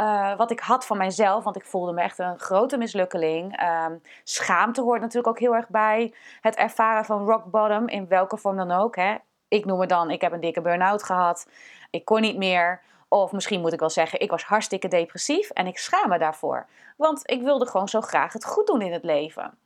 uh, 0.00 0.36
wat 0.36 0.50
ik 0.50 0.60
had 0.60 0.86
van 0.86 0.96
mijzelf, 0.96 1.44
want 1.44 1.56
ik 1.56 1.64
voelde 1.64 1.92
me 1.92 2.02
echt 2.02 2.18
een 2.18 2.38
grote 2.38 2.76
mislukkeling. 2.76 3.62
Um, 3.62 4.02
schaamte 4.24 4.80
hoort 4.80 5.00
natuurlijk 5.00 5.28
ook 5.28 5.38
heel 5.38 5.54
erg 5.54 5.68
bij. 5.68 6.14
Het 6.40 6.54
ervaren 6.54 7.04
van 7.04 7.24
rock 7.24 7.44
bottom, 7.44 7.88
in 7.88 8.08
welke 8.08 8.36
vorm 8.36 8.56
dan 8.56 8.70
ook. 8.70 8.96
Hè. 8.96 9.14
Ik 9.48 9.64
noem 9.64 9.80
het 9.80 9.88
dan, 9.88 10.10
ik 10.10 10.20
heb 10.20 10.32
een 10.32 10.40
dikke 10.40 10.60
burn-out 10.60 11.02
gehad. 11.02 11.48
Ik 11.90 12.04
kon 12.04 12.20
niet 12.20 12.36
meer. 12.36 12.82
Of 13.08 13.32
misschien 13.32 13.60
moet 13.60 13.72
ik 13.72 13.80
wel 13.80 13.90
zeggen, 13.90 14.20
ik 14.20 14.30
was 14.30 14.44
hartstikke 14.44 14.88
depressief 14.88 15.50
en 15.50 15.66
ik 15.66 15.78
schaam 15.78 16.08
me 16.08 16.18
daarvoor. 16.18 16.66
Want 16.96 17.30
ik 17.30 17.42
wilde 17.42 17.66
gewoon 17.66 17.88
zo 17.88 18.00
graag 18.00 18.32
het 18.32 18.44
goed 18.44 18.66
doen 18.66 18.80
in 18.80 18.92
het 18.92 19.04
leven. 19.04 19.58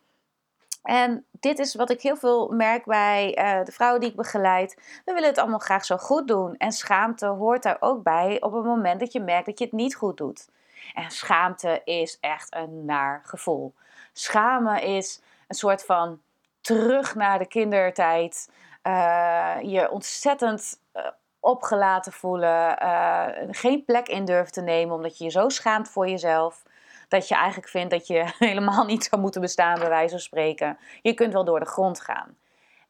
En 0.88 1.26
dit 1.30 1.58
is 1.58 1.74
wat 1.74 1.90
ik 1.90 2.02
heel 2.02 2.16
veel 2.16 2.48
merk 2.48 2.84
bij 2.84 3.38
uh, 3.38 3.64
de 3.64 3.72
vrouwen 3.72 4.00
die 4.00 4.10
ik 4.10 4.16
begeleid. 4.16 4.74
We 5.04 5.12
willen 5.12 5.28
het 5.28 5.38
allemaal 5.38 5.58
graag 5.58 5.84
zo 5.84 5.96
goed 5.96 6.28
doen. 6.28 6.56
En 6.56 6.72
schaamte 6.72 7.26
hoort 7.26 7.62
daar 7.62 7.76
ook 7.80 8.02
bij 8.02 8.40
op 8.40 8.52
het 8.52 8.64
moment 8.64 9.00
dat 9.00 9.12
je 9.12 9.20
merkt 9.20 9.46
dat 9.46 9.58
je 9.58 9.64
het 9.64 9.72
niet 9.72 9.94
goed 9.94 10.16
doet. 10.16 10.48
En 10.94 11.10
schaamte 11.10 11.80
is 11.84 12.18
echt 12.20 12.54
een 12.54 12.84
naar 12.84 13.22
gevoel. 13.24 13.74
Schamen 14.12 14.82
is 14.82 15.22
een 15.48 15.54
soort 15.54 15.84
van 15.84 16.20
terug 16.60 17.14
naar 17.14 17.38
de 17.38 17.46
kindertijd. 17.46 18.50
Uh, 18.82 19.56
je 19.62 19.90
ontzettend 19.90 20.80
uh, 20.94 21.02
opgelaten 21.40 22.12
voelen. 22.12 22.78
geen 23.50 23.84
plek 23.84 24.08
in 24.08 24.24
durven 24.24 24.52
te 24.52 24.62
nemen 24.62 24.94
omdat 24.94 25.18
je 25.18 25.24
je 25.24 25.30
zo 25.30 25.48
schaamt 25.48 25.88
voor 25.88 26.08
jezelf 26.08 26.62
dat 27.08 27.28
je 27.28 27.34
eigenlijk 27.34 27.68
vindt 27.68 27.90
dat 27.90 28.06
je 28.06 28.32
helemaal 28.38 28.84
niet 28.84 29.04
zou 29.04 29.20
moeten 29.20 29.40
bestaan, 29.40 29.78
bij 29.78 29.88
wijze 29.88 30.10
van 30.10 30.20
spreken. 30.20 30.78
Je 31.02 31.14
kunt 31.14 31.32
wel 31.32 31.44
door 31.44 31.60
de 31.60 31.66
grond 31.66 32.00
gaan. 32.00 32.36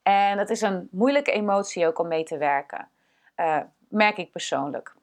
En 0.03 0.39
het 0.39 0.51
is 0.51 0.61
een 0.61 0.89
moeilijke 0.91 1.33
emotie 1.33 1.87
ook 1.87 1.99
om 1.99 2.09
mee 2.09 2.25
te 2.25 2.39
werken, 2.39 2.89
uh, 3.37 3.61
merk 3.89 4.17
ik 4.17 4.33
persoonlijk. 4.33 4.95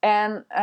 En, 0.00 0.44
uh, 0.50 0.56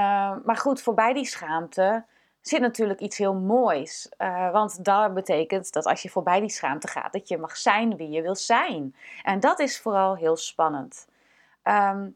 maar 0.46 0.58
goed, 0.58 0.82
voorbij 0.82 1.14
die 1.14 1.26
schaamte 1.26 2.06
zit 2.42 2.62
natuurlijk 2.62 3.00
iets 3.00 3.18
heel 3.18 3.34
moois. 3.34 4.12
Uh, 4.18 4.52
want 4.52 4.86
dat 4.86 5.14
betekent 5.14 5.74
dat 5.74 5.86
als 5.86 6.02
je 6.02 6.10
voorbij 6.10 6.40
die 6.40 6.50
schaamte 6.50 6.88
gaat, 6.88 7.14
dat 7.14 7.28
je 7.28 7.38
mag 7.38 7.58
zijn 7.58 7.98
wie 7.98 8.10
je 8.10 8.22
wil 8.22 8.36
zijn. 8.36 8.96
En 9.24 9.40
dat 9.40 9.60
is 9.60 9.80
vooral 9.80 10.16
heel 10.16 10.38
spannend. 10.38 11.08
Um, 11.64 12.16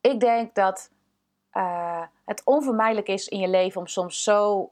ik 0.00 0.20
denk 0.20 0.54
dat 0.54 0.90
uh, 1.52 2.02
het 2.24 2.44
onvermijdelijk 2.44 3.08
is 3.08 3.28
in 3.28 3.38
je 3.38 3.48
leven 3.48 3.80
om 3.80 3.86
soms 3.86 4.22
zo 4.22 4.70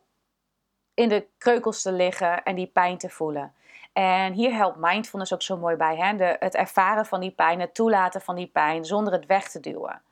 in 0.94 1.08
de 1.08 1.26
kreukels 1.38 1.82
te 1.82 1.92
liggen 1.92 2.42
en 2.42 2.54
die 2.54 2.66
pijn 2.66 2.98
te 2.98 3.08
voelen. 3.08 3.54
En 3.92 4.32
hier 4.32 4.54
helpt 4.54 4.76
mindfulness 4.76 5.32
ook 5.32 5.42
zo 5.42 5.56
mooi 5.56 5.76
bij. 5.76 5.96
Hè? 5.96 6.16
De, 6.16 6.36
het 6.38 6.54
ervaren 6.54 7.06
van 7.06 7.20
die 7.20 7.30
pijn, 7.30 7.60
het 7.60 7.74
toelaten 7.74 8.20
van 8.20 8.36
die 8.36 8.46
pijn 8.46 8.84
zonder 8.84 9.12
het 9.12 9.26
weg 9.26 9.48
te 9.48 9.60
duwen. 9.60 10.02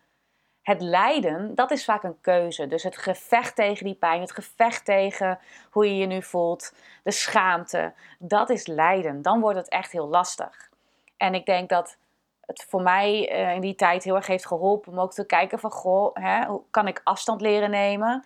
Het 0.62 0.80
lijden, 0.80 1.54
dat 1.54 1.70
is 1.70 1.84
vaak 1.84 2.02
een 2.02 2.20
keuze. 2.20 2.66
Dus 2.66 2.82
het 2.82 2.96
gevecht 2.96 3.56
tegen 3.56 3.84
die 3.84 3.94
pijn, 3.94 4.20
het 4.20 4.32
gevecht 4.32 4.84
tegen 4.84 5.38
hoe 5.70 5.86
je 5.86 5.96
je 5.96 6.06
nu 6.06 6.22
voelt, 6.22 6.74
de 7.02 7.10
schaamte, 7.10 7.92
dat 8.18 8.50
is 8.50 8.66
lijden. 8.66 9.22
Dan 9.22 9.40
wordt 9.40 9.58
het 9.58 9.68
echt 9.68 9.92
heel 9.92 10.08
lastig. 10.08 10.70
En 11.16 11.34
ik 11.34 11.46
denk 11.46 11.68
dat 11.68 11.96
het 12.46 12.66
voor 12.68 12.82
mij 12.82 13.20
in 13.54 13.60
die 13.60 13.74
tijd 13.74 14.04
heel 14.04 14.16
erg 14.16 14.26
heeft 14.26 14.46
geholpen 14.46 14.92
om 14.92 15.00
ook 15.00 15.12
te 15.12 15.26
kijken 15.26 15.58
van, 15.58 15.70
goh, 15.70 16.14
hè, 16.14 16.46
hoe 16.46 16.62
kan 16.70 16.88
ik 16.88 17.00
afstand 17.04 17.40
leren 17.40 17.70
nemen? 17.70 18.24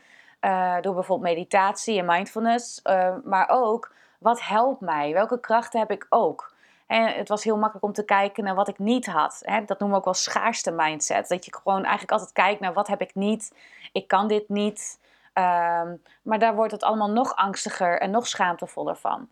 door 0.80 0.94
bijvoorbeeld 0.94 1.34
meditatie 1.34 1.98
en 1.98 2.06
mindfulness. 2.06 2.82
maar 3.24 3.48
ook, 3.48 3.92
wat 4.18 4.42
helpt 4.42 4.80
mij? 4.80 5.12
Welke 5.12 5.40
krachten 5.40 5.80
heb 5.80 5.90
ik 5.90 6.06
ook? 6.08 6.56
En 6.88 7.06
het 7.06 7.28
was 7.28 7.44
heel 7.44 7.56
makkelijk 7.56 7.84
om 7.84 7.92
te 7.92 8.04
kijken 8.04 8.44
naar 8.44 8.54
wat 8.54 8.68
ik 8.68 8.78
niet 8.78 9.06
had. 9.06 9.42
Dat 9.66 9.78
noemen 9.78 9.90
we 9.90 9.96
ook 9.96 10.04
wel 10.04 10.14
schaarste 10.14 10.70
mindset. 10.70 11.28
Dat 11.28 11.44
je 11.44 11.54
gewoon 11.54 11.82
eigenlijk 11.82 12.12
altijd 12.12 12.32
kijkt 12.32 12.60
naar 12.60 12.72
wat 12.72 12.86
heb 12.86 13.00
ik 13.00 13.14
niet. 13.14 13.54
Ik 13.92 14.08
kan 14.08 14.28
dit 14.28 14.48
niet. 14.48 15.00
Ehm, 15.32 15.94
maar 16.22 16.38
daar 16.38 16.54
wordt 16.54 16.72
het 16.72 16.82
allemaal 16.82 17.10
nog 17.10 17.36
angstiger 17.36 18.00
en 18.00 18.10
nog 18.10 18.26
schaamtevoller 18.26 18.96
van. 18.96 19.28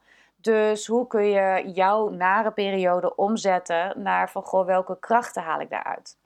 Dus 0.46 0.86
hoe 0.86 1.06
kun 1.06 1.28
je 1.28 1.70
jouw 1.74 2.08
nare 2.08 2.50
periode 2.50 3.14
omzetten 3.14 4.02
naar 4.02 4.30
van 4.30 4.42
goh, 4.42 4.66
welke 4.66 4.98
krachten 4.98 5.42
haal 5.42 5.60
ik 5.60 5.70
daaruit? 5.70 6.16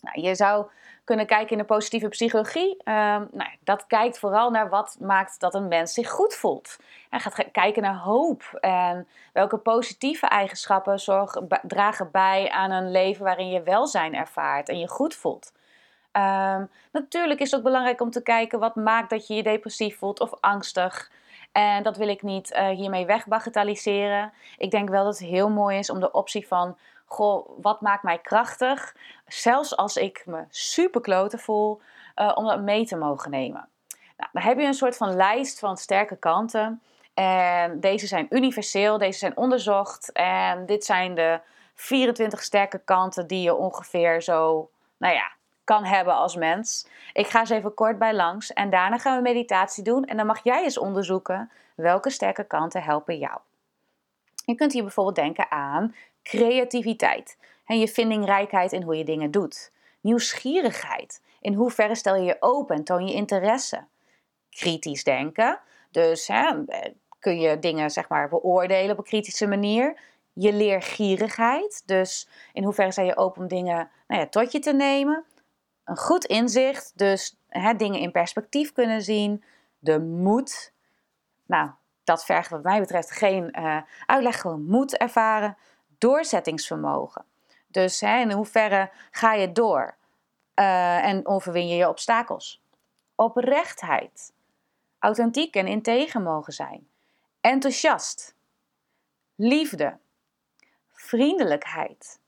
Nou, 0.00 0.20
je 0.20 0.34
zou 0.34 0.66
kunnen 1.04 1.26
kijken 1.26 1.50
in 1.50 1.58
de 1.58 1.64
positieve 1.64 2.08
psychologie. 2.08 2.70
Um, 2.70 3.28
nou, 3.32 3.50
dat 3.60 3.86
kijkt 3.86 4.18
vooral 4.18 4.50
naar 4.50 4.68
wat 4.68 4.96
maakt 5.00 5.40
dat 5.40 5.54
een 5.54 5.68
mens 5.68 5.92
zich 5.92 6.10
goed 6.10 6.34
voelt. 6.34 6.76
En 7.10 7.20
gaat 7.20 7.50
kijken 7.52 7.82
naar 7.82 7.96
hoop 7.96 8.42
en 8.60 9.08
welke 9.32 9.58
positieve 9.58 10.26
eigenschappen 10.26 11.00
dragen 11.62 12.10
bij 12.10 12.50
aan 12.50 12.70
een 12.70 12.90
leven 12.90 13.24
waarin 13.24 13.50
je 13.50 13.62
welzijn 13.62 14.14
ervaart 14.14 14.68
en 14.68 14.78
je 14.78 14.88
goed 14.88 15.14
voelt. 15.14 15.52
Um, 16.12 16.70
natuurlijk 16.92 17.40
is 17.40 17.50
het 17.50 17.58
ook 17.58 17.66
belangrijk 17.66 18.00
om 18.00 18.10
te 18.10 18.22
kijken 18.22 18.58
wat 18.58 18.74
maakt 18.74 19.10
dat 19.10 19.26
je 19.26 19.34
je 19.34 19.42
depressief 19.42 19.98
voelt 19.98 20.20
of 20.20 20.34
angstig. 20.40 21.10
En 21.52 21.82
dat 21.82 21.96
wil 21.96 22.08
ik 22.08 22.22
niet 22.22 22.52
uh, 22.52 22.68
hiermee 22.68 23.06
wegbagatelliseren. 23.06 24.32
Ik 24.58 24.70
denk 24.70 24.88
wel 24.88 25.04
dat 25.04 25.18
het 25.18 25.28
heel 25.28 25.50
mooi 25.50 25.78
is 25.78 25.90
om 25.90 26.00
de 26.00 26.10
optie 26.10 26.46
van 26.46 26.76
goh, 27.06 27.48
wat 27.60 27.80
maakt 27.80 28.02
mij 28.02 28.18
krachtig? 28.18 28.96
Zelfs 29.26 29.76
als 29.76 29.96
ik 29.96 30.22
me 30.26 30.44
super 30.48 31.00
kloten 31.00 31.38
voel, 31.38 31.80
uh, 32.16 32.32
om 32.34 32.46
dat 32.46 32.60
mee 32.60 32.86
te 32.86 32.96
mogen 32.96 33.30
nemen. 33.30 33.68
Nou, 34.16 34.30
dan 34.32 34.42
heb 34.42 34.58
je 34.58 34.66
een 34.66 34.74
soort 34.74 34.96
van 34.96 35.16
lijst 35.16 35.58
van 35.58 35.76
sterke 35.76 36.16
kanten. 36.16 36.82
En 37.14 37.80
deze 37.80 38.06
zijn 38.06 38.26
universeel, 38.30 38.98
deze 38.98 39.18
zijn 39.18 39.36
onderzocht. 39.36 40.12
En 40.12 40.66
dit 40.66 40.84
zijn 40.84 41.14
de 41.14 41.40
24 41.74 42.42
sterke 42.42 42.78
kanten 42.84 43.26
die 43.26 43.42
je 43.42 43.54
ongeveer 43.54 44.22
zo, 44.22 44.70
nou 44.96 45.14
ja, 45.14 45.32
kan 45.72 45.84
hebben 45.84 46.14
als 46.14 46.36
mens. 46.36 46.86
Ik 47.12 47.26
ga 47.26 47.44
ze 47.44 47.54
even 47.54 47.74
kort 47.74 47.98
bij 47.98 48.14
langs 48.14 48.52
en 48.52 48.70
daarna 48.70 48.98
gaan 48.98 49.16
we 49.16 49.22
meditatie 49.22 49.84
doen. 49.84 50.04
En 50.04 50.16
dan 50.16 50.26
mag 50.26 50.44
jij 50.44 50.62
eens 50.62 50.78
onderzoeken 50.78 51.50
welke 51.74 52.10
sterke 52.10 52.44
kanten 52.44 52.82
helpen 52.82 53.18
jou. 53.18 53.38
Je 54.44 54.54
kunt 54.54 54.72
hier 54.72 54.82
bijvoorbeeld 54.82 55.16
denken 55.16 55.50
aan 55.50 55.94
creativiteit 56.22 57.36
en 57.66 57.78
je 57.78 57.88
vindingrijkheid 57.88 58.72
in 58.72 58.82
hoe 58.82 58.96
je 58.96 59.04
dingen 59.04 59.30
doet. 59.30 59.72
Nieuwsgierigheid. 60.00 61.22
In 61.40 61.54
hoeverre 61.54 61.94
stel 61.94 62.16
je 62.16 62.24
je 62.24 62.36
open 62.40 62.76
en 62.76 62.84
toon 62.84 63.06
je 63.06 63.14
interesse. 63.14 63.84
Kritisch 64.50 65.04
denken. 65.04 65.58
Dus 65.90 66.26
hè, 66.26 66.52
kun 67.18 67.40
je 67.40 67.58
dingen 67.58 67.90
zeg 67.90 68.08
maar, 68.08 68.28
beoordelen 68.28 68.90
op 68.90 68.98
een 68.98 69.04
kritische 69.04 69.46
manier. 69.46 70.00
Je 70.32 70.52
leergierigheid. 70.52 71.82
Dus 71.86 72.28
in 72.52 72.64
hoeverre 72.64 72.92
sta 72.92 73.02
je 73.02 73.16
open 73.16 73.42
om 73.42 73.48
dingen 73.48 73.90
nou 74.06 74.20
ja, 74.20 74.26
tot 74.26 74.52
je 74.52 74.58
te 74.58 74.72
nemen. 74.72 75.24
Een 75.84 75.96
goed 75.96 76.24
inzicht. 76.24 76.92
Dus 76.98 77.38
hè, 77.48 77.74
dingen 77.74 78.00
in 78.00 78.12
perspectief 78.12 78.72
kunnen 78.72 79.02
zien. 79.02 79.44
De 79.78 80.00
moed. 80.00 80.72
Nou, 81.46 81.70
dat 82.04 82.24
vergt 82.24 82.50
wat 82.50 82.62
mij 82.62 82.80
betreft 82.80 83.10
geen 83.10 83.58
uh, 83.58 83.82
uitleg. 84.06 84.40
Gewoon 84.40 84.64
moed 84.64 84.96
ervaren 84.96 85.56
doorzettingsvermogen. 85.98 87.24
Dus 87.66 88.02
in 88.02 88.32
hoeverre 88.32 88.90
ga 89.10 89.32
je 89.32 89.52
door 89.52 89.96
uh, 90.54 91.04
en 91.04 91.26
overwin 91.26 91.68
je 91.68 91.76
je 91.76 91.88
obstakels? 91.88 92.62
Oprechtheid, 93.14 94.32
authentiek 94.98 95.54
en 95.54 95.66
integer 95.66 96.20
mogen 96.20 96.52
zijn, 96.52 96.88
enthousiast, 97.40 98.34
liefde, 99.34 99.98
vriendelijkheid, 100.92 102.20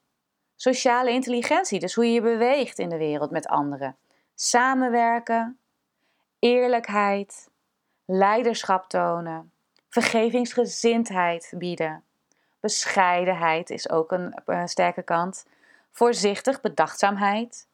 sociale 0.72 1.10
intelligentie, 1.10 1.80
dus 1.80 1.94
hoe 1.94 2.06
je 2.06 2.12
je 2.12 2.20
beweegt 2.20 2.78
in 2.78 2.88
de 2.88 2.96
wereld 2.96 3.30
met 3.30 3.46
anderen, 3.46 3.96
samenwerken, 4.34 5.58
eerlijkheid, 6.38 7.48
leiderschap 8.04 8.88
tonen, 8.88 9.52
vergevingsgezindheid 9.88 11.52
bieden 11.56 12.04
Bescheidenheid 12.64 13.70
is 13.70 13.90
ook 13.90 14.12
een, 14.12 14.42
een 14.44 14.68
sterke 14.68 15.02
kant. 15.02 15.46
Voorzichtig, 15.90 16.60
bedachtzaamheid. 16.60 17.68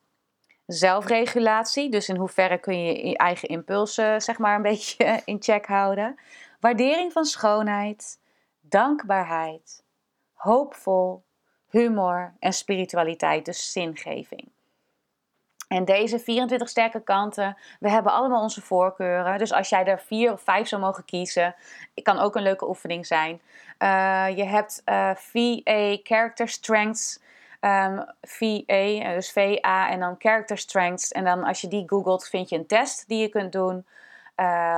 Zelfregulatie, 0.66 1.90
dus 1.90 2.08
in 2.08 2.16
hoeverre 2.16 2.58
kun 2.58 2.84
je 2.84 3.08
je 3.08 3.16
eigen 3.16 3.48
impulsen 3.48 4.22
zeg 4.22 4.38
maar 4.38 4.56
een 4.56 4.62
beetje 4.72 5.22
in 5.24 5.42
check 5.42 5.66
houden. 5.66 6.18
Waardering 6.60 7.12
van 7.12 7.24
schoonheid, 7.24 8.18
dankbaarheid, 8.60 9.82
hoopvol, 10.32 11.24
humor 11.70 12.32
en 12.38 12.52
spiritualiteit, 12.52 13.44
dus 13.44 13.72
zingeving. 13.72 14.48
En 15.70 15.84
deze 15.84 16.18
24 16.18 16.68
sterke 16.68 17.02
kanten, 17.02 17.56
we 17.80 17.90
hebben 17.90 18.12
allemaal 18.12 18.42
onze 18.42 18.60
voorkeuren. 18.60 19.38
Dus 19.38 19.52
als 19.52 19.68
jij 19.68 19.84
er 19.84 20.00
vier 20.00 20.32
of 20.32 20.40
vijf 20.40 20.68
zou 20.68 20.80
mogen 20.80 21.04
kiezen, 21.04 21.54
kan 22.02 22.18
ook 22.18 22.36
een 22.36 22.42
leuke 22.42 22.68
oefening 22.68 23.06
zijn. 23.06 23.40
Uh, 23.78 24.36
je 24.36 24.44
hebt 24.44 24.82
eh, 24.84 25.10
VA 25.14 25.96
Character 26.02 26.48
Strengths. 26.48 27.20
Ehm, 27.60 28.02
VA, 28.22 28.64
eh, 28.66 29.14
dus 29.14 29.32
VA 29.32 29.90
en 29.90 30.00
dan 30.00 30.14
Character 30.18 30.58
Strengths. 30.58 31.12
En 31.12 31.24
dan 31.24 31.44
als 31.44 31.60
je 31.60 31.68
die 31.68 31.88
googelt, 31.88 32.28
vind 32.28 32.48
je 32.48 32.56
een 32.56 32.66
test 32.66 33.08
die 33.08 33.20
je 33.20 33.28
kunt 33.28 33.52
doen. 33.52 33.86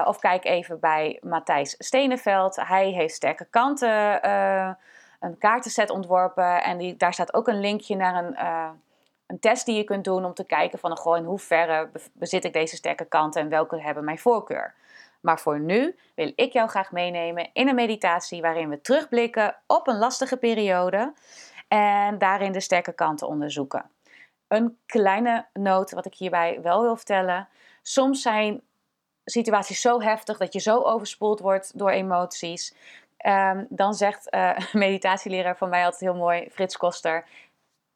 Of 0.05 0.19
kijk 0.19 0.45
even 0.45 0.81
bij 0.81 1.19
Matthijs 1.23 1.75
Steneveld. 1.79 2.57
Hij 2.57 2.89
heeft 2.91 3.15
sterke 3.15 3.45
kanten, 3.51 4.21
een 5.23 5.39
kaartenset 5.39 5.91
ontworpen. 5.91 6.63
En 6.63 6.79
die, 6.79 6.97
daar 6.97 7.13
staat 7.13 7.35
ook 7.35 7.49
een 7.49 7.61
linkje 7.61 7.97
naar 7.97 8.25
een 8.25 8.37
een 9.33 9.41
test 9.41 9.67
die 9.67 9.77
je 9.77 9.85
kunt 9.85 10.05
doen 10.05 10.25
om 10.25 10.35
te 10.35 10.45
kijken 10.45 10.79
van 10.79 10.97
goh, 10.97 11.17
in 11.17 11.25
hoeverre 11.25 11.91
bezit 12.13 12.45
ik 12.45 12.53
deze 12.53 12.77
sterke 12.77 13.05
kanten 13.05 13.43
en 13.43 13.49
welke 13.49 13.81
hebben 13.81 14.05
mijn 14.05 14.19
voorkeur. 14.19 14.75
Maar 15.21 15.41
voor 15.41 15.61
nu 15.61 15.97
wil 16.15 16.33
ik 16.35 16.53
jou 16.53 16.69
graag 16.69 16.93
meenemen 16.93 17.51
in 17.53 17.69
een 17.69 17.75
meditatie 17.75 18.41
waarin 18.41 18.69
we 18.69 18.81
terugblikken 18.81 19.57
op 19.67 19.89
een 19.89 19.99
lastige 19.99 20.37
periode 20.37 21.13
en 21.69 22.19
daarin 22.19 22.53
de 22.53 22.61
sterke 22.61 22.93
kanten 22.93 23.29
onderzoeken. 23.29 23.91
Een 24.49 24.79
kleine 24.87 25.47
noot 25.53 25.91
wat 25.91 26.07
ik 26.07 26.15
hierbij 26.15 26.59
wel 26.63 26.83
wil 26.83 26.97
vertellen. 26.97 27.49
Soms 27.83 28.23
zijn 28.23 28.63
situaties 29.25 29.81
zo 29.81 30.01
heftig 30.01 30.39
dat 30.39 30.53
je 30.53 30.61
zo 30.61 30.83
overspoeld 30.83 31.41
wordt 31.41 31.79
door 31.79 31.91
emoties. 31.91 32.75
Um, 33.27 33.67
dan 33.69 33.95
zegt 33.95 34.35
uh, 34.35 34.59
meditatieleraar 34.73 35.57
van 35.57 35.69
mij 35.69 35.85
altijd 35.85 36.01
heel 36.01 36.15
mooi, 36.15 36.49
Frits 36.51 36.77
Koster 36.77 37.25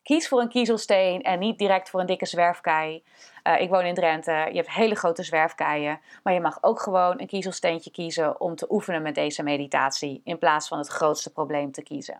kies 0.06 0.28
voor 0.28 0.40
een 0.40 0.48
kiezelsteen 0.48 1.22
en 1.22 1.38
niet 1.38 1.58
direct 1.58 1.90
voor 1.90 2.00
een 2.00 2.06
dikke 2.06 2.26
zwerfkei. 2.26 3.04
Uh, 3.44 3.60
ik 3.60 3.68
woon 3.68 3.84
in 3.84 3.94
Drenthe, 3.94 4.32
je 4.32 4.56
hebt 4.56 4.70
hele 4.70 4.94
grote 4.94 5.22
zwerfkeien, 5.22 6.00
maar 6.22 6.32
je 6.32 6.40
mag 6.40 6.58
ook 6.60 6.80
gewoon 6.80 7.20
een 7.20 7.26
kiezelsteentje 7.26 7.90
kiezen 7.90 8.40
om 8.40 8.56
te 8.56 8.66
oefenen 8.70 9.02
met 9.02 9.14
deze 9.14 9.42
meditatie 9.42 10.20
in 10.24 10.38
plaats 10.38 10.68
van 10.68 10.78
het 10.78 10.88
grootste 10.88 11.32
probleem 11.32 11.72
te 11.72 11.82
kiezen. 11.82 12.18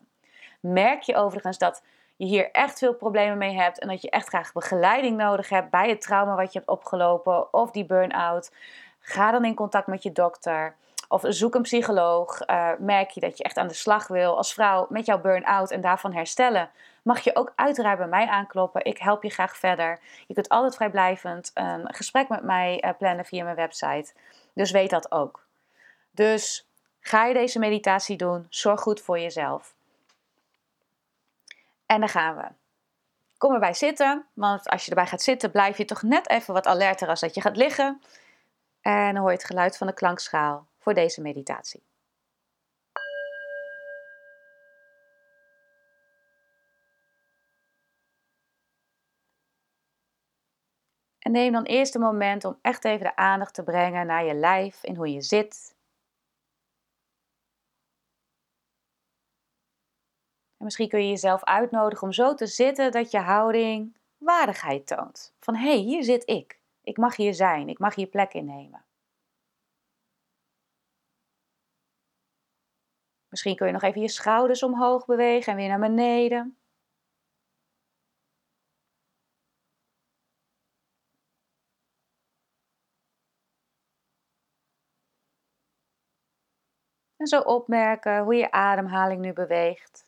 Merk 0.61 1.03
je 1.03 1.17
overigens 1.17 1.59
dat 1.59 1.83
je 2.17 2.27
hier 2.27 2.51
echt 2.51 2.79
veel 2.79 2.95
problemen 2.95 3.39
mee 3.39 3.55
hebt 3.55 3.79
en 3.79 3.89
dat 3.89 4.03
je 4.03 4.11
echt 4.11 4.29
graag 4.29 4.53
begeleiding 4.53 5.17
nodig 5.17 5.49
hebt 5.49 5.71
bij 5.71 5.89
het 5.89 6.01
trauma 6.01 6.35
wat 6.35 6.53
je 6.53 6.59
hebt 6.59 6.71
opgelopen 6.71 7.53
of 7.53 7.71
die 7.71 7.87
burn-out, 7.87 8.53
ga 9.01 9.31
dan 9.31 9.45
in 9.45 9.55
contact 9.55 9.87
met 9.87 10.03
je 10.03 10.13
dokter. 10.13 10.77
Of 11.09 11.23
zoek 11.25 11.55
een 11.55 11.63
psycholoog. 11.63 12.47
Uh, 12.47 12.71
merk 12.79 13.11
je 13.11 13.21
dat 13.21 13.39
je 13.39 13.45
echt 13.45 13.57
aan 13.57 13.69
de 13.69 13.75
slag 13.75 14.09
wil 14.09 14.37
als 14.37 14.55
vrouw 14.55 14.87
met 14.89 15.07
jouw 15.07 15.21
burn-out 15.21 15.71
en 15.71 15.81
daarvan 15.81 16.13
herstellen 16.13 16.71
mag 17.07 17.21
je 17.21 17.37
ook 17.37 17.53
uiteraard 17.55 17.99
bij 17.99 18.07
mij 18.07 18.27
aankloppen. 18.27 18.85
Ik 18.85 18.99
help 18.99 19.23
je 19.23 19.31
graag 19.31 19.57
verder. 19.57 20.01
Je 20.27 20.35
kunt 20.35 20.49
altijd 20.49 20.75
vrijblijvend 20.75 21.51
een 21.55 21.95
gesprek 21.95 22.29
met 22.29 22.43
mij 22.43 22.81
eh, 22.81 22.91
plannen 22.99 23.25
via 23.25 23.45
mijn 23.45 23.57
website. 23.57 24.13
Dus 24.53 24.71
weet 24.71 24.91
dat 24.91 25.13
ook. 25.13 25.47
Dus 26.11 26.69
ga 27.01 27.25
je 27.25 27.35
deze 27.35 27.59
meditatie 27.59 28.17
doen, 28.17 28.47
zorg 28.51 28.81
goed 28.81 29.01
voor 29.01 29.19
jezelf. 29.19 29.75
En 31.87 32.01
dan 32.01 32.09
gaan 32.09 32.37
we. 32.37 32.45
Kom 33.39 33.55
erbij 33.55 33.75
zitten, 33.75 34.27
want 34.35 34.69
als 34.69 34.85
je 34.85 34.91
erbij 34.91 35.07
gaat 35.07 35.23
zitten, 35.23 35.51
blijf 35.51 35.79
je 35.79 35.85
toch 35.85 36.03
net 36.03 36.29
even 36.29 36.55
wat 36.55 36.67
alerter 36.67 37.09
als 37.09 37.21
dat 37.21 37.35
je 37.35 37.41
gaat 37.41 37.57
liggen. 37.57 38.03
En 38.81 39.13
dan 39.15 39.17
hoor 39.17 39.31
je 39.31 39.37
het 39.37 39.47
geluid 39.47 39.77
van 39.77 39.87
de 39.87 39.95
klankschaal 39.95 40.66
voor 40.87 40.95
deze 40.95 41.21
meditatie. 41.21 41.83
En 51.19 51.33
neem 51.33 51.53
dan 51.53 51.63
eerst 51.63 51.95
een 51.95 52.01
moment 52.01 52.45
om 52.45 52.59
echt 52.63 52.85
even 52.85 53.07
de 53.07 53.17
aandacht 53.17 53.55
te 53.55 53.63
brengen 53.63 54.07
naar 54.07 54.25
je 54.25 54.35
lijf, 54.35 54.83
in 54.83 54.97
hoe 54.97 55.13
je 55.13 55.23
zit. 55.23 55.75
misschien 60.57 60.89
kun 60.89 61.03
je 61.03 61.09
jezelf 61.09 61.45
uitnodigen 61.45 62.07
om 62.07 62.13
zo 62.13 62.35
te 62.35 62.47
zitten 62.47 62.93
dat 62.93 63.11
je 63.11 63.19
houding 63.19 63.97
waardigheid 64.19 64.87
toont. 64.87 65.35
Van 65.41 65.55
hé, 65.55 65.69
hey, 65.69 65.77
hier 65.77 66.05
zit 66.05 66.29
ik. 66.29 66.61
Ik 66.83 66.97
mag 66.97 67.17
hier 67.17 67.35
zijn. 67.35 67.69
Ik 67.69 67.79
mag 67.79 67.95
hier 67.95 68.07
plek 68.07 68.35
innemen. 68.35 68.86
Misschien 73.37 73.57
kun 73.57 73.67
je 73.67 73.73
nog 73.73 73.83
even 73.83 74.01
je 74.01 74.09
schouders 74.09 74.63
omhoog 74.63 75.07
bewegen 75.07 75.53
en 75.53 75.59
weer 75.59 75.69
naar 75.69 75.79
beneden. 75.79 76.57
En 87.17 87.27
zo 87.27 87.41
opmerken 87.41 88.23
hoe 88.23 88.35
je 88.35 88.51
ademhaling 88.51 89.21
nu 89.21 89.33
beweegt. 89.33 90.06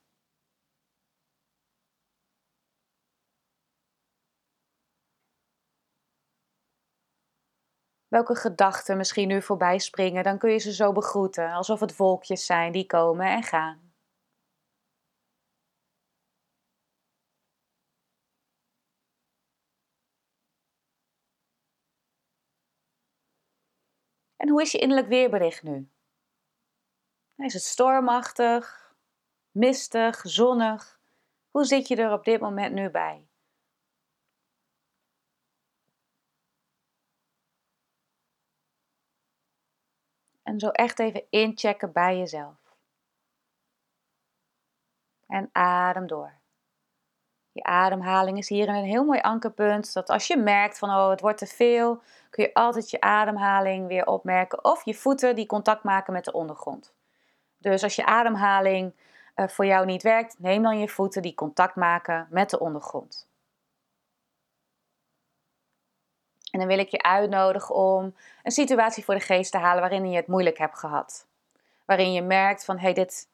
Welke 8.08 8.34
gedachten 8.34 8.96
misschien 8.96 9.28
nu 9.28 9.42
voorbij 9.42 9.78
springen, 9.78 10.24
dan 10.24 10.38
kun 10.38 10.50
je 10.50 10.58
ze 10.58 10.72
zo 10.72 10.92
begroeten, 10.92 11.52
alsof 11.52 11.80
het 11.80 11.96
wolkjes 11.96 12.46
zijn 12.46 12.72
die 12.72 12.86
komen 12.86 13.26
en 13.26 13.42
gaan. 13.42 13.88
En 24.36 24.48
hoe 24.48 24.62
is 24.62 24.72
je 24.72 24.78
innerlijk 24.78 25.08
weerbericht 25.08 25.62
nu? 25.62 25.88
Is 27.36 27.52
het 27.52 27.62
stormachtig, 27.62 28.94
mistig, 29.50 30.20
zonnig? 30.24 31.00
Hoe 31.50 31.64
zit 31.64 31.88
je 31.88 31.96
er 31.96 32.12
op 32.12 32.24
dit 32.24 32.40
moment 32.40 32.74
nu 32.74 32.90
bij? 32.90 33.27
En 40.48 40.58
zo 40.58 40.68
echt 40.68 40.98
even 40.98 41.22
inchecken 41.30 41.92
bij 41.92 42.18
jezelf. 42.18 42.76
En 45.26 45.48
adem 45.52 46.06
door. 46.06 46.32
Je 47.52 47.62
ademhaling 47.62 48.38
is 48.38 48.48
hier 48.48 48.68
een 48.68 48.84
heel 48.84 49.04
mooi 49.04 49.20
ankerpunt. 49.20 49.92
Dat 49.92 50.08
als 50.08 50.26
je 50.26 50.36
merkt 50.36 50.78
van 50.78 50.88
oh, 50.88 51.10
het 51.10 51.20
wordt 51.20 51.38
te 51.38 51.46
veel, 51.46 52.02
kun 52.30 52.44
je 52.44 52.54
altijd 52.54 52.90
je 52.90 53.00
ademhaling 53.00 53.86
weer 53.86 54.06
opmerken. 54.06 54.64
Of 54.64 54.84
je 54.84 54.94
voeten 54.94 55.36
die 55.36 55.46
contact 55.46 55.82
maken 55.82 56.12
met 56.12 56.24
de 56.24 56.32
ondergrond. 56.32 56.94
Dus 57.58 57.82
als 57.82 57.96
je 57.96 58.06
ademhaling 58.06 58.92
uh, 59.36 59.48
voor 59.48 59.66
jou 59.66 59.86
niet 59.86 60.02
werkt, 60.02 60.38
neem 60.38 60.62
dan 60.62 60.78
je 60.78 60.88
voeten 60.88 61.22
die 61.22 61.34
contact 61.34 61.74
maken 61.74 62.26
met 62.30 62.50
de 62.50 62.58
ondergrond. 62.58 63.28
En 66.58 66.66
dan 66.66 66.76
wil 66.76 66.84
ik 66.84 66.90
je 66.90 67.02
uitnodigen 67.02 67.74
om 67.74 68.14
een 68.42 68.50
situatie 68.50 69.04
voor 69.04 69.14
de 69.14 69.20
geest 69.20 69.52
te 69.52 69.58
halen 69.58 69.80
waarin 69.80 70.10
je 70.10 70.16
het 70.16 70.26
moeilijk 70.26 70.58
hebt 70.58 70.78
gehad. 70.78 71.26
Waarin 71.84 72.12
je 72.12 72.22
merkt 72.22 72.64
van, 72.64 72.76
hé, 72.76 72.82
hey, 72.82 72.92
dit, 72.92 73.28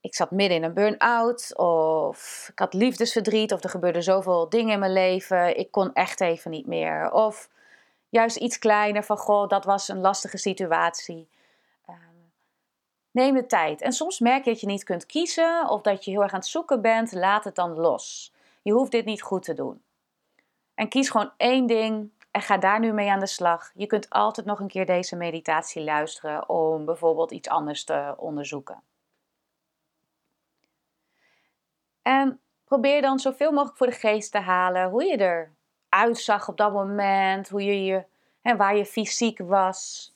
ik 0.00 0.14
zat 0.14 0.30
midden 0.30 0.56
in 0.56 0.62
een 0.62 0.74
burn-out, 0.74 1.56
of 1.56 2.48
ik 2.52 2.58
had 2.58 2.74
liefdesverdriet, 2.74 3.52
of 3.52 3.62
er 3.62 3.70
gebeurden 3.70 4.02
zoveel 4.02 4.48
dingen 4.48 4.72
in 4.72 4.78
mijn 4.78 4.92
leven, 4.92 5.58
ik 5.58 5.70
kon 5.70 5.92
echt 5.92 6.20
even 6.20 6.50
niet 6.50 6.66
meer. 6.66 7.12
Of 7.12 7.48
juist 8.08 8.36
iets 8.36 8.58
kleiner 8.58 9.04
van, 9.04 9.16
goh, 9.16 9.48
dat 9.48 9.64
was 9.64 9.88
een 9.88 10.00
lastige 10.00 10.38
situatie. 10.38 11.28
Ehm, 11.86 11.98
neem 13.10 13.34
de 13.34 13.46
tijd. 13.46 13.80
En 13.80 13.92
soms 13.92 14.18
merk 14.18 14.44
je 14.44 14.50
dat 14.50 14.60
je 14.60 14.66
niet 14.66 14.84
kunt 14.84 15.06
kiezen, 15.06 15.68
of 15.68 15.80
dat 15.80 16.04
je 16.04 16.10
heel 16.10 16.22
erg 16.22 16.32
aan 16.32 16.38
het 16.38 16.48
zoeken 16.48 16.80
bent, 16.80 17.12
laat 17.12 17.44
het 17.44 17.54
dan 17.54 17.74
los. 17.74 18.32
Je 18.62 18.72
hoeft 18.72 18.90
dit 18.90 19.04
niet 19.04 19.22
goed 19.22 19.42
te 19.42 19.54
doen. 19.54 19.82
En 20.74 20.88
kies 20.88 21.10
gewoon 21.10 21.32
één 21.36 21.66
ding 21.66 22.10
en 22.30 22.42
ga 22.42 22.56
daar 22.56 22.80
nu 22.80 22.92
mee 22.92 23.10
aan 23.10 23.20
de 23.20 23.26
slag. 23.26 23.70
Je 23.74 23.86
kunt 23.86 24.10
altijd 24.10 24.46
nog 24.46 24.60
een 24.60 24.68
keer 24.68 24.86
deze 24.86 25.16
meditatie 25.16 25.82
luisteren 25.82 26.48
om 26.48 26.84
bijvoorbeeld 26.84 27.30
iets 27.30 27.48
anders 27.48 27.84
te 27.84 28.14
onderzoeken. 28.16 28.82
En 32.02 32.40
probeer 32.64 33.02
dan 33.02 33.18
zoveel 33.18 33.52
mogelijk 33.52 33.76
voor 33.76 33.86
de 33.86 33.92
geest 33.92 34.32
te 34.32 34.38
halen 34.38 34.90
hoe 34.90 35.04
je 35.04 35.48
eruit 35.88 36.18
zag 36.18 36.48
op 36.48 36.56
dat 36.56 36.72
moment, 36.72 37.48
hoe 37.48 37.64
je 37.64 37.84
je, 37.84 38.04
en 38.42 38.56
waar 38.56 38.76
je 38.76 38.86
fysiek 38.86 39.38
was. 39.38 40.12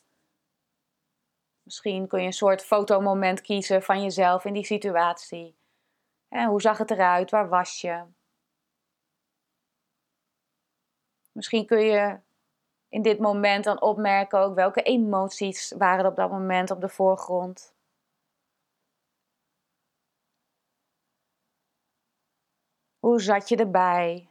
Misschien 1.62 2.06
kun 2.06 2.20
je 2.20 2.26
een 2.26 2.32
soort 2.32 2.64
fotomoment 2.64 3.40
kiezen 3.40 3.82
van 3.82 4.02
jezelf 4.02 4.44
in 4.44 4.52
die 4.52 4.64
situatie. 4.64 5.56
En 6.28 6.48
hoe 6.48 6.60
zag 6.60 6.78
het 6.78 6.90
eruit? 6.90 7.30
Waar 7.30 7.48
was 7.48 7.80
je? 7.80 8.02
Misschien 11.38 11.66
kun 11.66 11.80
je 11.80 12.18
in 12.88 13.02
dit 13.02 13.18
moment 13.18 13.64
dan 13.64 13.80
opmerken 13.80 14.38
ook 14.38 14.54
welke 14.54 14.82
emoties 14.82 15.72
waren 15.72 16.04
er 16.04 16.10
op 16.10 16.16
dat 16.16 16.30
moment 16.30 16.70
op 16.70 16.80
de 16.80 16.88
voorgrond. 16.88 17.74
Hoe 22.98 23.20
zat 23.20 23.48
je 23.48 23.56
erbij? 23.56 24.28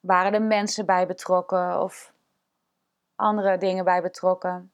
Waren 0.00 0.34
er 0.34 0.42
mensen 0.42 0.86
bij 0.86 1.06
betrokken 1.06 1.80
of 1.80 2.14
andere 3.14 3.58
dingen 3.58 3.84
bij 3.84 4.02
betrokken? 4.02 4.72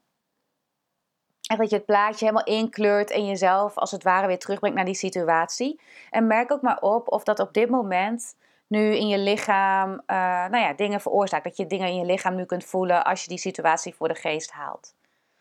En 1.50 1.56
dat 1.56 1.70
je 1.70 1.76
het 1.76 1.86
plaatje 1.86 2.24
helemaal 2.24 2.46
inkleurt 2.46 3.10
en 3.10 3.26
jezelf 3.26 3.76
als 3.76 3.90
het 3.90 4.02
ware 4.02 4.26
weer 4.26 4.38
terugbrengt 4.38 4.76
naar 4.76 4.84
die 4.84 4.94
situatie. 4.94 5.80
En 6.10 6.26
merk 6.26 6.52
ook 6.52 6.62
maar 6.62 6.80
op 6.80 7.12
of 7.12 7.24
dat 7.24 7.38
op 7.38 7.54
dit 7.54 7.70
moment 7.70 8.36
nu 8.68 8.96
in 8.96 9.08
je 9.08 9.18
lichaam 9.18 9.90
uh, 9.90 9.98
nou 10.46 10.56
ja, 10.56 10.72
dingen 10.72 11.00
veroorzaakt. 11.00 11.44
Dat 11.44 11.56
je 11.56 11.66
dingen 11.66 11.88
in 11.88 11.96
je 11.96 12.04
lichaam 12.04 12.34
nu 12.34 12.44
kunt 12.44 12.64
voelen 12.64 13.04
als 13.04 13.22
je 13.22 13.28
die 13.28 13.38
situatie 13.38 13.94
voor 13.94 14.08
de 14.08 14.14
geest 14.14 14.50
haalt. 14.50 14.94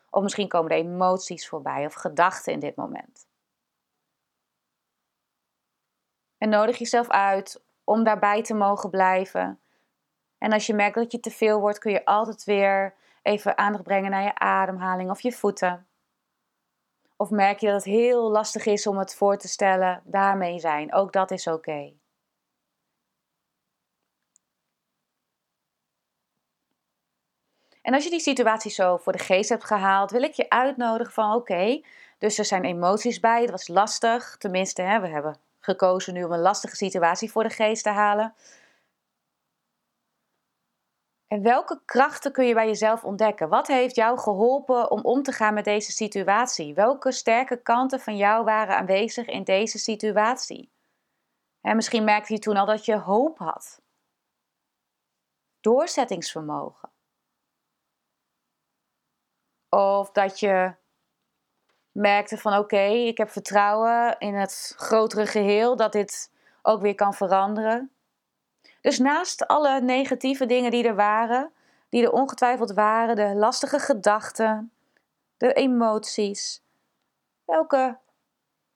Of 0.09 0.23
misschien 0.23 0.47
komen 0.47 0.71
er 0.71 0.77
emoties 0.77 1.47
voorbij 1.47 1.85
of 1.85 1.93
gedachten 1.93 2.53
in 2.53 2.59
dit 2.59 2.75
moment. 2.75 3.27
En 6.37 6.49
nodig 6.49 6.77
jezelf 6.77 7.09
uit 7.09 7.61
om 7.83 8.03
daarbij 8.03 8.43
te 8.43 8.53
mogen 8.53 8.89
blijven. 8.89 9.59
En 10.37 10.53
als 10.53 10.65
je 10.65 10.73
merkt 10.73 10.95
dat 10.95 11.11
je 11.11 11.19
te 11.19 11.31
veel 11.31 11.59
wordt, 11.59 11.79
kun 11.79 11.91
je 11.91 12.05
altijd 12.05 12.43
weer 12.43 12.93
even 13.21 13.57
aandacht 13.57 13.83
brengen 13.83 14.11
naar 14.11 14.23
je 14.23 14.35
ademhaling 14.35 15.09
of 15.09 15.21
je 15.21 15.31
voeten. 15.31 15.87
Of 17.15 17.29
merk 17.29 17.59
je 17.59 17.65
dat 17.65 17.75
het 17.75 17.93
heel 17.93 18.31
lastig 18.31 18.65
is 18.65 18.87
om 18.87 18.97
het 18.97 19.15
voor 19.15 19.37
te 19.37 19.47
stellen, 19.47 20.01
daarmee 20.05 20.59
zijn. 20.59 20.93
Ook 20.93 21.13
dat 21.13 21.31
is 21.31 21.47
oké. 21.47 21.93
En 27.87 27.93
als 27.93 28.03
je 28.03 28.09
die 28.09 28.19
situatie 28.19 28.71
zo 28.71 28.97
voor 28.97 29.11
de 29.11 29.23
geest 29.23 29.49
hebt 29.49 29.63
gehaald, 29.63 30.11
wil 30.11 30.23
ik 30.23 30.33
je 30.33 30.49
uitnodigen 30.49 31.13
van 31.13 31.33
oké, 31.33 31.81
dus 32.17 32.37
er 32.37 32.45
zijn 32.45 32.63
emoties 32.63 33.19
bij, 33.19 33.41
het 33.41 33.51
was 33.51 33.67
lastig, 33.67 34.37
tenminste, 34.37 34.81
hè, 34.81 34.99
we 34.99 35.07
hebben 35.07 35.37
gekozen 35.59 36.13
nu 36.13 36.23
om 36.23 36.31
een 36.31 36.39
lastige 36.39 36.75
situatie 36.75 37.31
voor 37.31 37.43
de 37.43 37.49
geest 37.49 37.83
te 37.83 37.89
halen. 37.89 38.35
En 41.27 41.41
welke 41.41 41.81
krachten 41.85 42.31
kun 42.31 42.45
je 42.45 42.53
bij 42.53 42.67
jezelf 42.67 43.03
ontdekken? 43.03 43.49
Wat 43.49 43.67
heeft 43.67 43.95
jou 43.95 44.19
geholpen 44.19 44.91
om 44.91 45.01
om 45.01 45.23
te 45.23 45.31
gaan 45.31 45.53
met 45.53 45.65
deze 45.65 45.91
situatie? 45.91 46.73
Welke 46.73 47.11
sterke 47.11 47.61
kanten 47.61 47.99
van 47.99 48.17
jou 48.17 48.43
waren 48.43 48.77
aanwezig 48.77 49.27
in 49.27 49.43
deze 49.43 49.79
situatie? 49.79 50.71
En 51.61 51.75
misschien 51.75 52.03
merkte 52.03 52.33
je 52.33 52.39
toen 52.39 52.57
al 52.57 52.65
dat 52.65 52.85
je 52.85 52.97
hoop 52.97 53.37
had. 53.37 53.81
Doorzettingsvermogen. 55.59 56.95
Of 59.69 60.11
dat 60.11 60.39
je 60.39 60.75
merkte 61.91 62.37
van 62.37 62.57
oké, 62.57 62.83
ik 62.85 63.17
heb 63.17 63.29
vertrouwen 63.29 64.15
in 64.19 64.35
het 64.35 64.73
grotere 64.77 65.25
geheel 65.25 65.75
dat 65.75 65.91
dit 65.91 66.31
ook 66.61 66.81
weer 66.81 66.95
kan 66.95 67.13
veranderen. 67.13 67.91
Dus 68.81 68.99
naast 68.99 69.47
alle 69.47 69.81
negatieve 69.81 70.45
dingen 70.45 70.71
die 70.71 70.87
er 70.87 70.95
waren, 70.95 71.51
die 71.89 72.03
er 72.03 72.11
ongetwijfeld 72.11 72.73
waren, 72.73 73.15
de 73.15 73.35
lastige 73.35 73.79
gedachten, 73.79 74.71
de 75.37 75.53
emoties, 75.53 76.63
welke 77.45 77.97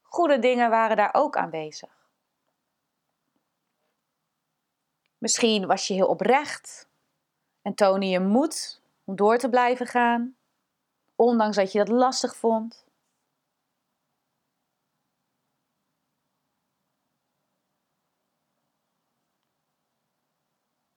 goede 0.01 0.39
dingen 0.39 0.69
waren 0.69 0.97
daar 0.97 1.13
ook 1.13 1.37
aanwezig? 1.37 2.09
Misschien 5.17 5.67
was 5.67 5.87
je 5.87 5.93
heel 5.93 6.07
oprecht 6.07 6.89
en 7.61 7.73
toonde 7.73 8.09
je 8.09 8.19
moed 8.19 8.81
om 9.03 9.15
door 9.15 9.37
te 9.37 9.49
blijven 9.49 9.87
gaan 9.87 10.35
ondanks 11.15 11.55
dat 11.55 11.71
je 11.71 11.77
dat 11.77 11.89
lastig 11.89 12.35
vond. 12.35 12.85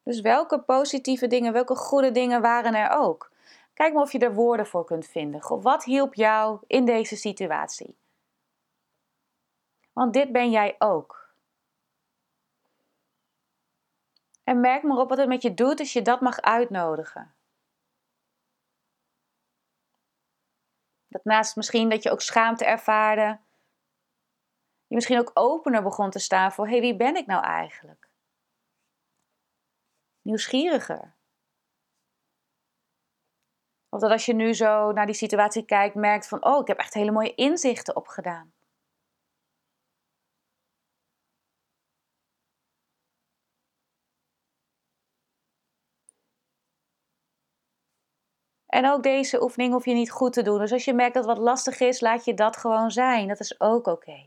Dus 0.03 0.20
welke 0.20 0.61
positieve 0.61 1.27
dingen, 1.27 1.53
welke 1.53 1.77
goede 1.77 2.11
dingen 2.11 2.40
waren 2.40 2.74
er 2.74 2.90
ook? 2.90 3.33
Kijk 3.74 3.92
maar 3.92 4.03
of 4.03 4.12
je 4.12 4.18
er 4.18 4.35
woorden 4.35 4.66
voor 4.66 4.85
kunt 4.85 5.07
vinden. 5.07 5.62
wat 5.62 5.85
hielp 5.85 6.14
jou 6.14 6.59
in 6.66 6.85
deze 6.85 7.16
situatie? 7.16 7.96
Want 9.92 10.12
dit 10.12 10.33
ben 10.33 10.50
jij 10.50 10.74
ook. 10.79 11.35
En 14.44 14.61
merk 14.61 14.83
maar 14.83 14.98
op 14.98 15.09
wat 15.09 15.18
het 15.18 15.29
met 15.29 15.42
je 15.42 15.55
doet 15.55 15.79
als 15.79 15.92
je 15.92 16.03
dat 16.03 16.20
mag 16.20 16.40
uitnodigen. 16.40 17.34
Dat 21.14 21.24
naast 21.24 21.57
misschien 21.57 21.88
dat 21.88 22.03
je 22.03 22.11
ook 22.11 22.20
schaamte 22.20 22.64
ervaarde, 22.64 23.40
je 24.87 24.94
misschien 24.94 25.18
ook 25.18 25.31
opener 25.35 25.83
begon 25.83 26.11
te 26.11 26.18
staan 26.18 26.53
voor: 26.53 26.64
hé, 26.64 26.70
hey, 26.70 26.81
wie 26.81 26.96
ben 26.96 27.16
ik 27.16 27.27
nou 27.27 27.42
eigenlijk? 27.42 28.11
Nieuwsgieriger. 30.22 31.14
Of 33.88 34.00
dat 34.00 34.11
als 34.11 34.27
je 34.27 34.35
nu 34.35 34.55
zo 34.55 34.92
naar 34.92 35.07
die 35.07 35.14
situatie 35.14 35.64
kijkt, 35.64 35.94
merkt 35.94 36.29
van: 36.29 36.44
oh, 36.44 36.61
ik 36.61 36.66
heb 36.66 36.79
echt 36.79 36.94
hele 36.94 37.11
mooie 37.11 37.35
inzichten 37.35 37.96
opgedaan. 37.96 38.54
En 48.74 48.90
ook 48.90 49.02
deze 49.02 49.42
oefening 49.42 49.72
hoef 49.72 49.84
je 49.84 49.94
niet 49.94 50.10
goed 50.10 50.32
te 50.32 50.42
doen. 50.42 50.58
Dus 50.58 50.72
als 50.72 50.84
je 50.84 50.94
merkt 50.94 51.14
dat 51.14 51.24
wat 51.24 51.38
lastig 51.38 51.80
is, 51.80 52.00
laat 52.00 52.24
je 52.24 52.34
dat 52.34 52.56
gewoon 52.56 52.90
zijn. 52.90 53.28
Dat 53.28 53.40
is 53.40 53.60
ook 53.60 53.87
oké. 53.87 54.26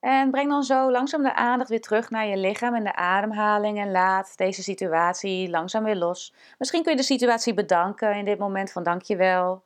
En 0.00 0.30
breng 0.30 0.48
dan 0.48 0.62
zo 0.62 0.90
langzaam 0.90 1.22
de 1.22 1.34
aandacht 1.34 1.70
weer 1.70 1.80
terug 1.80 2.10
naar 2.10 2.26
je 2.26 2.36
lichaam 2.36 2.74
en 2.74 2.84
de 2.84 2.94
ademhaling. 2.94 3.78
En 3.78 3.90
laat 3.90 4.36
deze 4.36 4.62
situatie 4.62 5.50
langzaam 5.50 5.84
weer 5.84 5.96
los. 5.96 6.34
Misschien 6.58 6.82
kun 6.82 6.90
je 6.92 6.98
de 6.98 7.04
situatie 7.04 7.54
bedanken 7.54 8.16
in 8.16 8.24
dit 8.24 8.38
moment 8.38 8.72
van 8.72 8.82
dankjewel. 8.82 9.64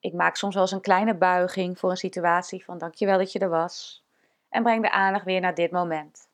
Ik 0.00 0.12
maak 0.12 0.36
soms 0.36 0.54
wel 0.54 0.62
eens 0.62 0.72
een 0.72 0.80
kleine 0.80 1.14
buiging 1.14 1.78
voor 1.78 1.90
een 1.90 1.96
situatie 1.96 2.64
van 2.64 2.78
dankjewel 2.78 3.18
dat 3.18 3.32
je 3.32 3.38
er 3.38 3.48
was. 3.48 4.07
En 4.48 4.62
breng 4.62 4.82
de 4.82 4.90
aandacht 4.90 5.24
weer 5.24 5.40
naar 5.40 5.54
dit 5.54 5.70
moment. 5.70 6.30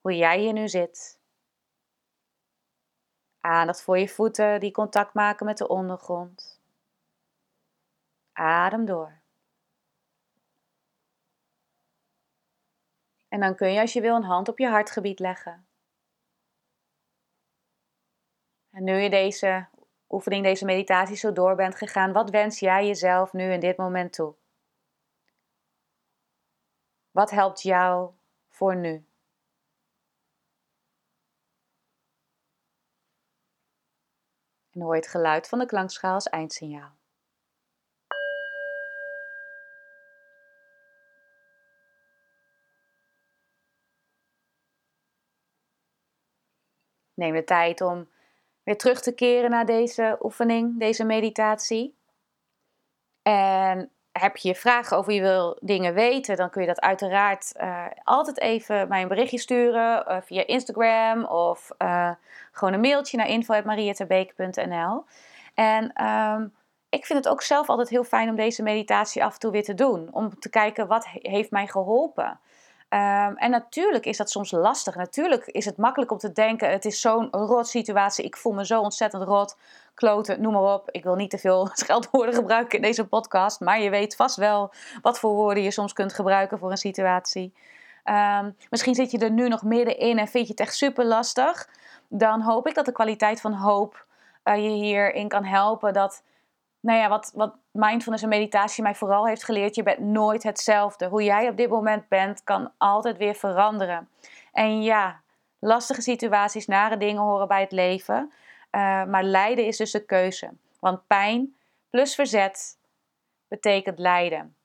Hoe 0.00 0.16
jij 0.16 0.38
hier 0.38 0.52
nu 0.52 0.68
zit. 0.68 1.20
Aandacht 3.40 3.82
voor 3.82 3.98
je 3.98 4.08
voeten 4.08 4.60
die 4.60 4.70
contact 4.70 5.14
maken 5.14 5.46
met 5.46 5.58
de 5.58 5.68
ondergrond. 5.68 6.60
Adem 8.32 8.84
door. 8.84 9.20
En 13.28 13.40
dan 13.40 13.54
kun 13.54 13.72
je 13.72 13.80
als 13.80 13.92
je 13.92 14.00
wil 14.00 14.16
een 14.16 14.22
hand 14.22 14.48
op 14.48 14.58
je 14.58 14.68
hartgebied 14.68 15.18
leggen. 15.18 15.66
En 18.70 18.84
nu 18.84 18.92
je 18.92 19.10
deze 19.10 19.66
oefening, 20.08 20.44
deze 20.44 20.64
meditatie 20.64 21.16
zo 21.16 21.32
door 21.32 21.54
bent 21.54 21.74
gegaan, 21.74 22.12
wat 22.12 22.30
wens 22.30 22.58
jij 22.58 22.86
jezelf 22.86 23.32
nu 23.32 23.52
in 23.52 23.60
dit 23.60 23.76
moment 23.76 24.12
toe? 24.12 24.34
Wat 27.12 27.30
helpt 27.30 27.62
jou 27.62 28.10
voor 28.48 28.76
nu? 28.76 29.06
En 34.70 34.80
hoor 34.80 34.94
je 34.94 35.00
het 35.00 35.10
geluid 35.10 35.48
van 35.48 35.58
de 35.58 35.66
klankschaal 35.66 36.14
als 36.14 36.28
eindsignaal. 36.28 36.96
Neem 47.14 47.34
de 47.34 47.44
tijd 47.44 47.80
om 47.80 48.10
weer 48.62 48.78
terug 48.78 49.00
te 49.00 49.14
keren 49.14 49.50
naar 49.50 49.66
deze 49.66 50.18
oefening, 50.20 50.78
deze 50.78 51.04
meditatie. 51.04 51.96
En 53.22 53.92
heb 54.12 54.36
je 54.36 54.54
vragen 54.54 54.96
over 54.96 55.12
je 55.12 55.20
wil 55.20 55.56
dingen 55.60 55.94
weten, 55.94 56.36
dan 56.36 56.50
kun 56.50 56.60
je 56.60 56.66
dat 56.66 56.80
uiteraard 56.80 57.52
uh, 57.60 57.84
altijd 58.04 58.40
even 58.40 58.88
mij 58.88 59.02
een 59.02 59.08
berichtje 59.08 59.38
sturen 59.38 60.04
uh, 60.08 60.16
via 60.22 60.46
Instagram 60.46 61.24
of 61.24 61.70
uh, 61.78 62.10
gewoon 62.52 62.74
een 62.74 62.80
mailtje 62.80 63.16
naar 63.16 63.28
info.marietterbeek.nl. 63.28 65.04
En 65.54 66.04
um, 66.06 66.52
ik 66.88 67.06
vind 67.06 67.24
het 67.24 67.28
ook 67.28 67.42
zelf 67.42 67.68
altijd 67.68 67.88
heel 67.88 68.04
fijn 68.04 68.28
om 68.28 68.36
deze 68.36 68.62
meditatie 68.62 69.24
af 69.24 69.32
en 69.32 69.38
toe 69.38 69.50
weer 69.50 69.64
te 69.64 69.74
doen. 69.74 70.08
Om 70.10 70.38
te 70.38 70.48
kijken 70.48 70.86
wat 70.86 71.06
heeft 71.08 71.50
mij 71.50 71.66
geholpen. 71.66 72.40
Um, 72.88 73.36
en 73.36 73.50
natuurlijk 73.50 74.06
is 74.06 74.16
dat 74.16 74.30
soms 74.30 74.50
lastig. 74.50 74.94
Natuurlijk 74.94 75.46
is 75.46 75.64
het 75.64 75.76
makkelijk 75.76 76.10
om 76.10 76.18
te 76.18 76.32
denken: 76.32 76.70
het 76.70 76.84
is 76.84 77.00
zo'n 77.00 77.28
rot 77.30 77.68
situatie. 77.68 78.24
Ik 78.24 78.36
voel 78.36 78.52
me 78.52 78.66
zo 78.66 78.80
ontzettend 78.80 79.22
rot. 79.22 79.56
Kloten, 79.94 80.40
noem 80.40 80.52
maar 80.52 80.74
op. 80.74 80.90
Ik 80.90 81.02
wil 81.02 81.14
niet 81.14 81.30
te 81.30 81.38
veel 81.38 81.70
scheldwoorden 81.72 82.34
gebruiken 82.34 82.76
in 82.76 82.82
deze 82.82 83.06
podcast. 83.06 83.60
Maar 83.60 83.80
je 83.80 83.90
weet 83.90 84.16
vast 84.16 84.36
wel 84.36 84.72
wat 85.02 85.18
voor 85.18 85.32
woorden 85.32 85.62
je 85.62 85.70
soms 85.70 85.92
kunt 85.92 86.12
gebruiken 86.12 86.58
voor 86.58 86.70
een 86.70 86.76
situatie. 86.76 87.54
Um, 88.04 88.56
misschien 88.70 88.94
zit 88.94 89.10
je 89.10 89.18
er 89.18 89.30
nu 89.30 89.48
nog 89.48 89.62
middenin 89.62 90.18
en 90.18 90.28
vind 90.28 90.46
je 90.46 90.52
het 90.52 90.60
echt 90.60 90.74
super 90.74 91.04
lastig. 91.04 91.68
Dan 92.08 92.40
hoop 92.40 92.66
ik 92.66 92.74
dat 92.74 92.84
de 92.84 92.92
kwaliteit 92.92 93.40
van 93.40 93.52
hoop 93.52 94.06
uh, 94.44 94.56
je 94.56 94.70
hierin 94.70 95.28
kan 95.28 95.44
helpen. 95.44 95.92
Dat 95.92 96.22
nou 96.80 96.98
ja, 96.98 97.08
wat, 97.08 97.32
wat 97.34 97.54
mindfulness 97.70 98.22
en 98.22 98.28
meditatie 98.28 98.82
mij 98.82 98.94
vooral 98.94 99.26
heeft 99.26 99.44
geleerd, 99.44 99.74
je 99.74 99.82
bent 99.82 99.98
nooit 99.98 100.42
hetzelfde. 100.42 101.08
Hoe 101.08 101.24
jij 101.24 101.48
op 101.48 101.56
dit 101.56 101.70
moment 101.70 102.08
bent, 102.08 102.44
kan 102.44 102.70
altijd 102.78 103.16
weer 103.16 103.34
veranderen. 103.34 104.08
En 104.52 104.82
ja, 104.82 105.20
lastige 105.58 106.02
situaties, 106.02 106.66
nare 106.66 106.96
dingen 106.96 107.22
horen 107.22 107.48
bij 107.48 107.60
het 107.60 107.72
leven. 107.72 108.32
Uh, 108.74 109.04
maar 109.04 109.22
lijden 109.22 109.66
is 109.66 109.76
dus 109.76 109.90
de 109.90 110.04
keuze. 110.04 110.50
Want 110.80 111.06
pijn 111.06 111.56
plus 111.90 112.14
verzet 112.14 112.78
betekent 113.48 113.98
lijden. 113.98 114.56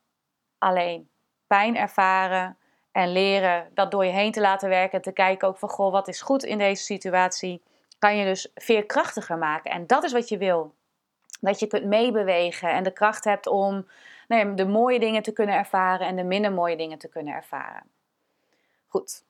Alleen 0.58 1.10
pijn 1.48 1.78
ervaren 1.78 2.58
en 2.92 3.12
leren 3.12 3.72
dat 3.74 3.92
door 3.92 4.06
je 4.06 4.12
heen 4.12 4.32
te 4.32 4.42
laten 4.42 4.70
werken. 4.70 5.02
Te 5.02 5.12
kijken 5.12 5.48
ook 5.48 5.58
van, 5.58 5.70
goh, 5.70 5.92
wat 5.92 6.08
is 6.08 6.22
goed 6.22 6.44
in 6.44 6.58
deze 6.58 6.84
situatie. 6.84 7.64
Kan 8.00 8.18
je 8.18 8.26
dus 8.26 8.52
veerkrachtiger 8.56 9.38
maken. 9.38 9.72
En 9.72 9.88
dat 9.88 10.04
is 10.04 10.12
wat 10.12 10.30
je 10.30 10.38
wil 10.38 10.76
dat 11.40 11.60
je 11.60 11.68
kunt 11.68 11.86
meebewegen 11.86 12.72
en 12.72 12.84
de 12.84 12.92
kracht 12.92 13.24
hebt 13.24 13.48
om 13.48 13.88
nou 14.28 14.48
ja, 14.48 14.54
de 14.56 14.66
mooie 14.66 15.00
dingen 15.00 15.24
te 15.24 15.32
kunnen 15.32 15.56
ervaren 15.56 16.08
en 16.08 16.16
de 16.16 16.24
minder 16.24 16.52
mooie 16.52 16.78
dingen 16.78 16.98
te 16.98 17.10
kunnen 17.10 17.34
ervaren. 17.34 17.84
Goed. 18.88 19.26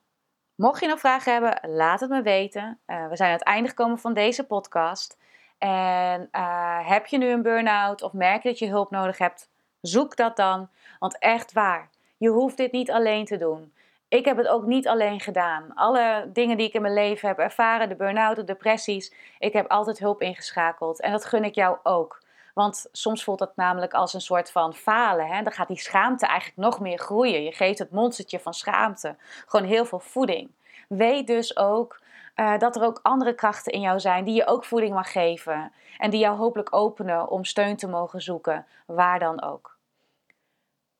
Mocht 0.58 0.80
je 0.80 0.86
nog 0.86 0.98
vragen 0.98 1.32
hebben, 1.32 1.70
laat 1.76 2.00
het 2.00 2.10
me 2.10 2.22
weten. 2.22 2.78
Uh, 2.86 3.08
we 3.08 3.16
zijn 3.16 3.30
aan 3.30 3.36
het 3.36 3.46
einde 3.46 3.68
gekomen 3.68 3.98
van 3.98 4.14
deze 4.14 4.46
podcast. 4.46 5.18
En 5.58 6.28
uh, 6.32 6.88
heb 6.88 7.06
je 7.06 7.18
nu 7.18 7.28
een 7.28 7.42
burn-out 7.42 8.02
of 8.02 8.12
merk 8.12 8.42
je 8.42 8.48
dat 8.48 8.58
je 8.58 8.68
hulp 8.68 8.90
nodig 8.90 9.18
hebt, 9.18 9.50
zoek 9.80 10.16
dat 10.16 10.36
dan. 10.36 10.68
Want 10.98 11.18
echt 11.18 11.52
waar, 11.52 11.88
je 12.16 12.28
hoeft 12.28 12.56
dit 12.56 12.72
niet 12.72 12.90
alleen 12.90 13.24
te 13.24 13.36
doen 13.36 13.72
ik 14.08 14.24
heb 14.24 14.36
het 14.36 14.48
ook 14.48 14.66
niet 14.66 14.88
alleen 14.88 15.20
gedaan. 15.20 15.74
Alle 15.74 16.30
dingen 16.32 16.56
die 16.56 16.66
ik 16.66 16.74
in 16.74 16.82
mijn 16.82 16.94
leven 16.94 17.28
heb 17.28 17.38
ervaren, 17.38 17.88
de 17.88 17.96
burn-out, 17.96 18.36
de 18.36 18.44
depressies, 18.44 19.12
ik 19.38 19.52
heb 19.52 19.70
altijd 19.70 19.98
hulp 19.98 20.22
ingeschakeld. 20.22 21.00
En 21.00 21.12
dat 21.12 21.24
gun 21.24 21.44
ik 21.44 21.54
jou 21.54 21.78
ook. 21.82 22.17
Want 22.58 22.86
soms 22.92 23.24
voelt 23.24 23.38
dat 23.38 23.56
namelijk 23.56 23.94
als 23.94 24.14
een 24.14 24.20
soort 24.20 24.50
van 24.50 24.74
falen. 24.74 25.26
Hè? 25.26 25.42
Dan 25.42 25.52
gaat 25.52 25.68
die 25.68 25.78
schaamte 25.78 26.26
eigenlijk 26.26 26.58
nog 26.60 26.80
meer 26.80 26.98
groeien. 26.98 27.42
Je 27.42 27.52
geeft 27.52 27.78
het 27.78 27.90
monstertje 27.90 28.40
van 28.40 28.54
schaamte 28.54 29.16
gewoon 29.46 29.66
heel 29.66 29.84
veel 29.84 29.98
voeding. 29.98 30.50
Weet 30.88 31.26
dus 31.26 31.56
ook 31.56 32.00
uh, 32.36 32.58
dat 32.58 32.76
er 32.76 32.82
ook 32.82 33.00
andere 33.02 33.34
krachten 33.34 33.72
in 33.72 33.80
jou 33.80 34.00
zijn 34.00 34.24
die 34.24 34.34
je 34.34 34.46
ook 34.46 34.64
voeding 34.64 34.94
mag 34.94 35.12
geven. 35.12 35.72
En 35.98 36.10
die 36.10 36.20
jou 36.20 36.36
hopelijk 36.36 36.74
openen 36.74 37.28
om 37.28 37.44
steun 37.44 37.76
te 37.76 37.88
mogen 37.88 38.20
zoeken, 38.20 38.66
waar 38.86 39.18
dan 39.18 39.42
ook. 39.42 39.78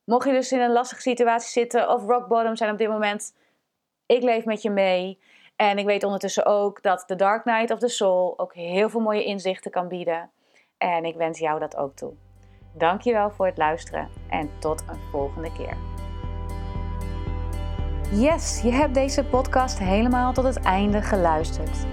Mocht 0.05 0.27
je 0.27 0.33
dus 0.33 0.53
in 0.53 0.61
een 0.61 0.73
lastige 0.73 1.01
situatie 1.01 1.51
zitten 1.51 1.91
of 1.91 2.07
rock 2.07 2.29
bottom 2.29 2.57
zijn 2.57 2.73
op 2.73 2.79
dit 2.79 2.89
moment, 2.89 3.35
ik 4.07 4.23
leef 4.23 4.45
met 4.45 4.63
je 4.63 4.71
mee. 4.71 5.21
En 5.57 5.79
ik 5.79 5.87
weet 5.87 6.05
ondertussen 6.05 6.47
ook 6.47 6.83
dat 6.83 7.05
The 7.07 7.17
Dark 7.17 7.45
Night 7.45 7.71
of 7.71 7.79
the 7.79 7.89
Soul 7.89 8.39
ook 8.39 8.55
heel 8.55 8.89
veel 8.89 9.01
mooie 9.01 9.25
inzichten 9.25 9.71
kan 9.71 9.89
bieden. 9.89 10.31
En 10.79 11.05
ik 11.05 11.17
wens 11.17 11.39
jou 11.39 11.59
dat 11.59 11.77
ook 11.77 11.97
toe. 11.97 12.13
Dankjewel 12.73 13.31
voor 13.31 13.47
het 13.47 13.59
luisteren 13.59 14.09
en 14.29 14.51
tot 14.59 14.85
een 14.89 15.01
volgende 15.11 15.53
keer. 15.53 15.77
Yes, 18.13 18.61
je 18.63 18.71
hebt 18.71 18.95
deze 18.95 19.25
podcast 19.25 19.79
helemaal 19.79 20.33
tot 20.33 20.45
het 20.45 20.61
einde 20.61 21.03
geluisterd. 21.03 21.87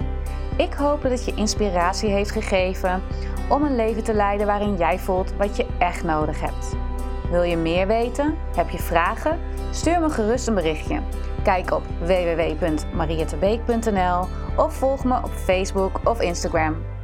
Ik 0.56 0.72
hoop 0.72 1.02
dat 1.02 1.10
het 1.10 1.24
je 1.24 1.34
inspiratie 1.34 2.10
heeft 2.10 2.30
gegeven 2.30 3.02
om 3.50 3.62
een 3.62 3.76
leven 3.76 4.04
te 4.04 4.14
leiden 4.14 4.46
waarin 4.46 4.76
jij 4.76 4.98
voelt 4.98 5.36
wat 5.36 5.56
je 5.56 5.66
echt 5.78 6.04
nodig 6.04 6.40
hebt. 6.40 6.76
Wil 7.30 7.42
je 7.42 7.56
meer 7.56 7.86
weten? 7.86 8.36
Heb 8.56 8.68
je 8.68 8.78
vragen? 8.78 9.40
Stuur 9.70 10.00
me 10.00 10.10
gerust 10.10 10.46
een 10.46 10.54
berichtje. 10.54 11.00
Kijk 11.42 11.70
op 11.70 11.82
www.mariettebeek.nl 11.98 14.26
of 14.56 14.74
volg 14.74 15.04
me 15.04 15.16
op 15.16 15.30
Facebook 15.30 16.00
of 16.04 16.20
Instagram. 16.20 16.95